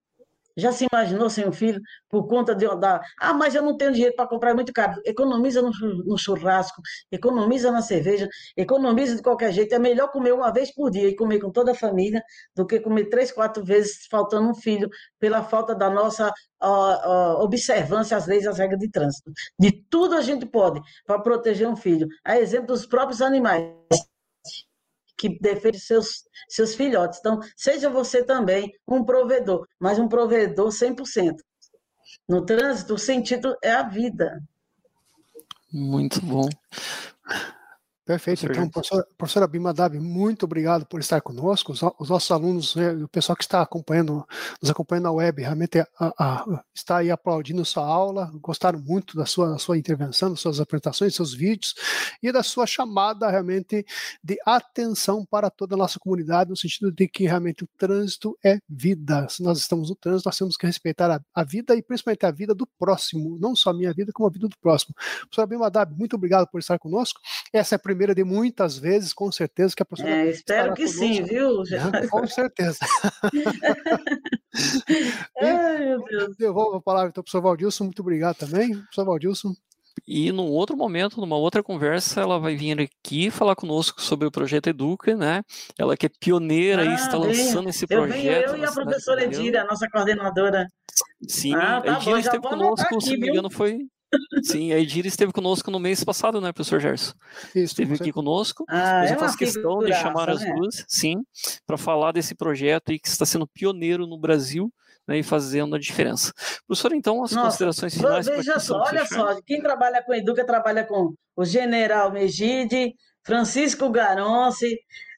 já 0.58 0.72
se 0.72 0.88
imaginou 0.92 1.30
sem 1.30 1.48
um 1.48 1.52
filho 1.52 1.80
por 2.10 2.28
conta 2.28 2.56
de 2.56 2.68
da 2.78 3.02
ah, 3.20 3.34
mas 3.34 3.56
eu 3.56 3.62
não 3.62 3.78
tenho 3.78 3.94
dinheiro 3.94 4.16
para 4.16 4.28
comprar 4.28 4.52
é 4.52 4.54
muito 4.54 4.74
caro. 4.74 5.00
Economiza 5.06 5.62
no, 5.62 6.18
churrasco, 6.18 6.82
economiza 7.12 7.72
na 7.72 7.82
cerveja, 7.82 8.28
economiza 8.56 9.16
de 9.16 9.22
qualquer 9.22 9.52
jeito. 9.52 9.74
É 9.74 9.80
melhor 9.80 10.12
comer 10.12 10.34
uma 10.34 10.52
vez 10.52 10.74
por 10.74 10.90
dia 10.90 11.08
e 11.08 11.16
comer 11.16 11.40
com 11.40 11.52
toda 11.52 11.72
a 11.72 11.76
família 11.76 12.22
do 12.56 12.66
que 12.66 12.80
comer 12.80 13.06
três, 13.06 13.32
quatro 13.32 13.64
vezes 13.64 14.08
faltando 14.10 14.50
um 14.50 14.56
filho 14.56 14.90
pela 15.20 15.44
falta 15.44 15.76
da 15.76 15.90
nossa 15.90 16.32
observância 17.40 18.18
às 18.18 18.26
leis 18.26 18.48
às 18.48 18.58
regras 18.58 18.80
de 18.80 18.90
trânsito. 18.90 19.32
De 19.60 19.72
tudo 19.90 20.16
a 20.16 20.22
gente 20.22 20.46
pode 20.46 20.82
para 21.06 21.20
proteger 21.20 21.68
um 21.68 21.76
filho. 21.76 22.08
A 22.24 22.40
exemplo 22.40 22.68
dos 22.68 22.86
próprios 22.86 23.22
animais 23.22 23.72
que 25.18 25.40
defende 25.40 25.80
seus, 25.80 26.24
seus 26.48 26.76
filhotes. 26.76 27.20
Então, 27.20 27.40
seja 27.56 27.90
você 27.90 28.24
também 28.24 28.72
um 28.88 29.04
provedor, 29.04 29.68
mas 29.80 29.98
um 30.00 30.08
provedor 30.08 30.70
100%. 30.70 31.36
no 32.28 32.46
trânsito, 32.46 32.94
o 32.94 32.98
sentido 32.98 33.56
é 33.64 33.72
a 33.72 33.84
vida. 33.84 34.42
Muito 35.72 36.22
bom. 36.22 36.48
Perfeito. 38.08 38.46
Então, 38.46 38.70
professora, 38.70 39.06
professora 39.18 39.48
Bimadab, 39.48 40.00
muito 40.00 40.46
obrigado 40.46 40.86
por 40.86 41.02
estar 41.02 41.20
conosco. 41.20 41.74
Os, 41.74 41.82
os 42.00 42.10
nossos 42.10 42.32
alunos, 42.32 42.74
né, 42.74 42.94
o 42.94 43.08
pessoal 43.10 43.36
que 43.36 43.44
está 43.44 43.62
acompanhando, 43.62 44.26
nos 44.62 44.72
acompanhando 44.72 45.04
na 45.04 45.12
web, 45.12 45.42
realmente 45.42 45.80
a, 45.80 45.88
a, 46.00 46.64
está 46.74 47.00
aí 47.00 47.12
aplaudindo 47.12 47.66
sua 47.66 47.86
aula, 47.86 48.32
gostaram 48.36 48.80
muito 48.80 49.18
da 49.18 49.26
sua, 49.26 49.50
da 49.50 49.58
sua 49.58 49.78
intervenção, 49.78 50.30
das 50.30 50.40
suas 50.40 50.62
apresentações, 50.62 51.10
dos 51.10 51.16
seus 51.18 51.34
vídeos 51.34 51.76
e 52.24 52.32
da 52.32 52.42
sua 52.42 52.66
chamada 52.66 53.30
realmente 53.30 53.86
de 54.24 54.38
atenção 54.46 55.26
para 55.26 55.50
toda 55.50 55.76
a 55.76 55.78
nossa 55.78 56.00
comunidade, 56.00 56.50
no 56.50 56.56
sentido 56.56 56.90
de 56.90 57.10
que 57.10 57.26
realmente 57.26 57.66
o 57.66 57.70
trânsito 57.78 58.38
é 58.42 58.58
vida. 58.70 59.28
Se 59.28 59.44
nós 59.44 59.58
estamos 59.58 59.90
no 59.90 59.98
trânsito, 59.98 60.30
nós 60.30 60.38
temos 60.38 60.56
que 60.56 60.66
respeitar 60.66 61.12
a, 61.12 61.20
a 61.36 61.44
vida 61.44 61.76
e 61.76 61.84
principalmente 61.84 62.26
a 62.26 62.32
vida 62.32 62.56
do 62.56 62.66
próximo, 62.80 63.38
não 63.38 63.54
só 63.54 63.72
a 63.72 63.74
minha 63.74 63.94
vida, 63.94 64.14
como 64.14 64.30
a 64.30 64.32
vida 64.32 64.48
do 64.48 64.58
próximo. 64.62 64.96
Professora 65.24 65.46
Bimadab, 65.46 65.94
muito 65.94 66.16
obrigado 66.16 66.48
por 66.48 66.62
estar 66.62 66.80
conosco. 66.80 67.20
Essa 67.52 67.76
é 67.76 67.78
a 67.78 67.80
primeira 67.80 67.97
primeira 67.98 68.14
de 68.14 68.24
muitas 68.24 68.78
vezes, 68.78 69.12
com 69.12 69.32
certeza 69.32 69.76
que 69.76 69.82
a 69.82 69.86
professora. 69.86 70.16
É, 70.16 70.30
espero 70.30 70.76
que 70.76 70.84
conosco. 70.84 71.00
sim, 71.00 71.24
viu? 71.24 71.64
Né? 71.64 72.08
Com 72.08 72.28
certeza. 72.28 72.78
Ai, 75.42 75.86
meu 75.86 76.04
Deus. 76.04 76.38
Devolvo 76.38 76.78
a 76.78 76.82
palavra 76.82 77.10
então, 77.10 77.24
professor 77.24 77.42
Valdilson, 77.42 77.86
muito 77.86 78.02
obrigado 78.02 78.38
também. 78.38 78.74
Professor 78.74 79.06
Valdilson. 79.06 79.56
E 80.08 80.32
num 80.32 80.46
outro 80.46 80.78
momento, 80.78 81.20
numa 81.20 81.36
outra 81.36 81.64
conversa, 81.64 82.22
ela 82.22 82.40
vai 82.40 82.56
vir 82.56 82.80
aqui 82.80 83.32
falar 83.32 83.56
conosco 83.56 84.00
sobre 84.00 84.28
o 84.28 84.32
projeto 84.32 84.68
Educa, 84.68 85.16
né? 85.16 85.42
Ela 85.76 85.98
que 85.98 86.06
é 86.06 86.10
pioneira 86.20 86.84
ah, 86.84 86.86
e 86.86 86.94
está 86.94 87.18
bem. 87.18 87.30
lançando 87.30 87.70
esse 87.70 87.86
eu 87.86 87.88
projeto. 87.88 88.22
Venho, 88.22 88.32
eu 88.32 88.58
e 88.58 88.66
a 88.66 88.72
professora 88.72 89.24
Edira, 89.24 89.64
a 89.64 89.66
nossa 89.66 89.90
coordenadora. 89.90 90.68
Sim, 91.28 91.56
ah, 91.56 91.82
tá 91.82 91.96
a 91.96 91.98
Edira 91.98 92.20
esteve 92.20 92.44
conosco, 92.44 92.96
aqui, 92.96 93.04
se 93.04 93.14
não 93.14 93.20
me 93.20 93.30
engano, 93.30 93.50
foi 93.50 93.88
Sim, 94.44 94.72
a 94.72 94.80
Edira 94.80 95.08
esteve 95.08 95.32
conosco 95.34 95.70
no 95.70 95.80
mês 95.80 96.04
passado, 96.04 96.40
né, 96.40 96.52
professor 96.54 96.80
Gerson? 96.80 97.14
Isso, 97.50 97.74
esteve 97.82 97.96
aqui 97.96 98.12
conosco. 98.12 98.64
Ah, 98.70 99.00
mas 99.02 99.12
é 99.12 99.16
eu 99.16 99.20
faço 99.20 99.38
questão 99.38 99.80
de 99.80 99.94
chamar 99.94 100.30
as 100.30 100.42
né? 100.42 100.54
duas, 100.54 100.86
sim, 100.88 101.16
para 101.66 101.78
falar 101.78 102.12
desse 102.12 102.36
projeto 102.36 102.92
aí 102.92 103.00
que 103.00 103.08
está 103.08 103.26
sendo 103.26 103.48
pioneiro 103.48 104.08
no 104.08 104.18
Brasil 104.18 104.72
né, 105.08 105.20
e 105.20 105.24
fazendo 105.24 105.76
a 105.76 105.80
diferença. 105.80 106.34
Professor, 106.66 106.94
então, 106.94 107.24
as 107.24 107.32
Nossa, 107.32 107.48
considerações 107.48 107.96
finais. 107.96 108.26
Veja 108.26 108.60
só, 108.60 108.82
olha 108.82 109.06
só, 109.06 109.40
quem 109.46 109.62
trabalha 109.62 110.04
com 110.04 110.14
Educa 110.14 110.46
trabalha 110.46 110.84
com 110.86 111.14
o 111.36 111.46
General 111.46 112.12
Megide, 112.12 112.94
Francisco 113.24 113.90
Garonce, 113.90 114.78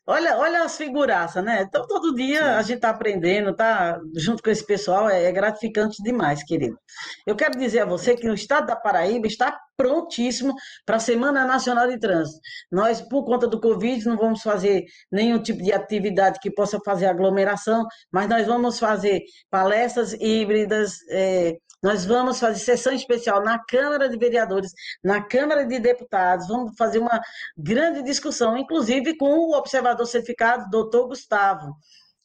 Olha, 0.09 0.39
olha 0.39 0.63
as 0.63 0.75
figuraças, 0.75 1.43
né? 1.43 1.61
Então, 1.61 1.85
todo 1.85 2.15
dia 2.15 2.39
Sim. 2.39 2.49
a 2.49 2.61
gente 2.63 2.77
está 2.77 2.89
aprendendo, 2.89 3.53
tá 3.53 3.99
junto 4.15 4.41
com 4.41 4.49
esse 4.49 4.65
pessoal, 4.65 5.07
é, 5.07 5.25
é 5.25 5.31
gratificante 5.31 6.01
demais, 6.01 6.43
querido. 6.43 6.79
Eu 7.27 7.35
quero 7.35 7.55
dizer 7.55 7.81
a 7.81 7.85
você 7.85 8.15
que 8.15 8.27
o 8.27 8.33
estado 8.33 8.65
da 8.65 8.75
Paraíba 8.75 9.27
está 9.27 9.55
prontíssimo 9.79 10.53
para 10.85 10.97
a 10.97 10.99
Semana 10.99 11.45
Nacional 11.45 11.87
de 11.87 11.97
Trânsito. 11.97 12.41
Nós, 12.69 13.01
por 13.01 13.23
conta 13.23 13.47
do 13.47 13.61
Covid, 13.61 14.05
não 14.05 14.17
vamos 14.17 14.41
fazer 14.41 14.83
nenhum 15.09 15.41
tipo 15.41 15.63
de 15.63 15.71
atividade 15.71 16.37
que 16.41 16.51
possa 16.51 16.77
fazer 16.83 17.05
aglomeração, 17.05 17.87
mas 18.11 18.27
nós 18.27 18.45
vamos 18.45 18.77
fazer 18.77 19.21
palestras 19.49 20.11
híbridas, 20.13 20.97
é, 21.09 21.55
nós 21.81 22.05
vamos 22.05 22.41
fazer 22.41 22.59
sessão 22.59 22.91
especial 22.91 23.41
na 23.41 23.57
Câmara 23.57 24.09
de 24.09 24.17
Vereadores, 24.17 24.73
na 25.01 25.21
Câmara 25.21 25.65
de 25.65 25.79
Deputados, 25.79 26.49
vamos 26.49 26.75
fazer 26.77 26.99
uma 26.99 27.21
grande 27.57 28.03
discussão, 28.03 28.57
inclusive 28.57 29.15
com 29.15 29.29
o 29.29 29.57
observador 29.57 30.05
certificado, 30.05 30.69
doutor 30.69 31.07
Gustavo. 31.07 31.73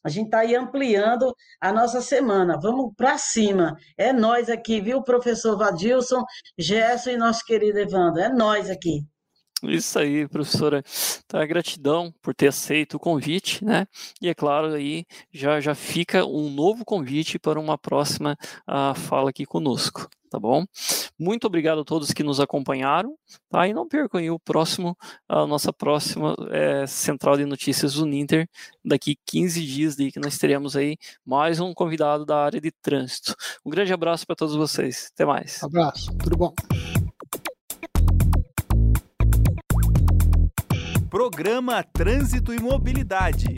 A 0.05 0.09
gente 0.09 0.27
está 0.27 0.39
aí 0.39 0.55
ampliando 0.55 1.35
a 1.59 1.73
nossa 1.73 1.99
semana. 1.99 2.59
Vamos 2.61 2.93
para 2.95 3.17
cima. 3.17 3.75
É 3.97 4.13
nós 4.13 4.49
aqui, 4.49 4.79
viu, 4.79 5.01
professor 5.01 5.57
Vadilson, 5.57 6.23
Gerson 6.55 7.09
e 7.09 7.17
nosso 7.17 7.43
querido 7.43 7.79
Evandro. 7.79 8.21
É 8.21 8.29
nós 8.29 8.69
aqui. 8.69 9.01
Isso 9.63 9.97
aí, 9.97 10.27
professora. 10.27 10.83
Tá, 11.27 11.43
gratidão 11.43 12.13
por 12.21 12.35
ter 12.35 12.49
aceito 12.49 12.97
o 12.97 12.99
convite, 12.99 13.65
né? 13.65 13.87
E 14.21 14.29
é 14.29 14.35
claro, 14.35 14.73
aí 14.73 15.05
já, 15.33 15.59
já 15.59 15.73
fica 15.73 16.23
um 16.23 16.51
novo 16.51 16.85
convite 16.85 17.39
para 17.39 17.59
uma 17.59 17.77
próxima 17.77 18.37
uh, 18.69 18.93
fala 18.93 19.31
aqui 19.31 19.43
conosco, 19.43 20.07
tá 20.35 20.39
bom? 20.39 20.65
Muito 21.17 21.47
obrigado 21.47 21.79
a 21.79 21.85
todos 21.85 22.11
que 22.11 22.21
nos 22.21 22.41
acompanharam, 22.41 23.15
tá? 23.49 23.65
E 23.67 23.73
não 23.73 23.87
percam 23.87 24.19
aí 24.19 24.29
o 24.29 24.37
próximo, 24.37 24.97
a 25.29 25.47
nossa 25.47 25.71
próxima 25.71 26.35
é, 26.51 26.85
central 26.85 27.37
de 27.37 27.45
notícias 27.45 27.93
do 27.93 28.05
Ninter, 28.05 28.49
daqui 28.83 29.17
15 29.25 29.65
dias, 29.65 29.95
daí 29.95 30.11
que 30.11 30.19
nós 30.19 30.37
teremos 30.37 30.75
aí 30.75 30.97
mais 31.25 31.61
um 31.61 31.73
convidado 31.73 32.25
da 32.25 32.43
área 32.43 32.59
de 32.59 32.69
trânsito. 32.69 33.33
Um 33.65 33.69
grande 33.69 33.93
abraço 33.93 34.27
para 34.27 34.35
todos 34.35 34.55
vocês. 34.55 35.09
Até 35.13 35.23
mais. 35.25 35.63
Abraço, 35.63 36.13
tudo 36.17 36.35
bom. 36.35 36.53
Programa 41.09 41.81
Trânsito 41.81 42.53
e 42.53 42.59
Mobilidade. 42.59 43.55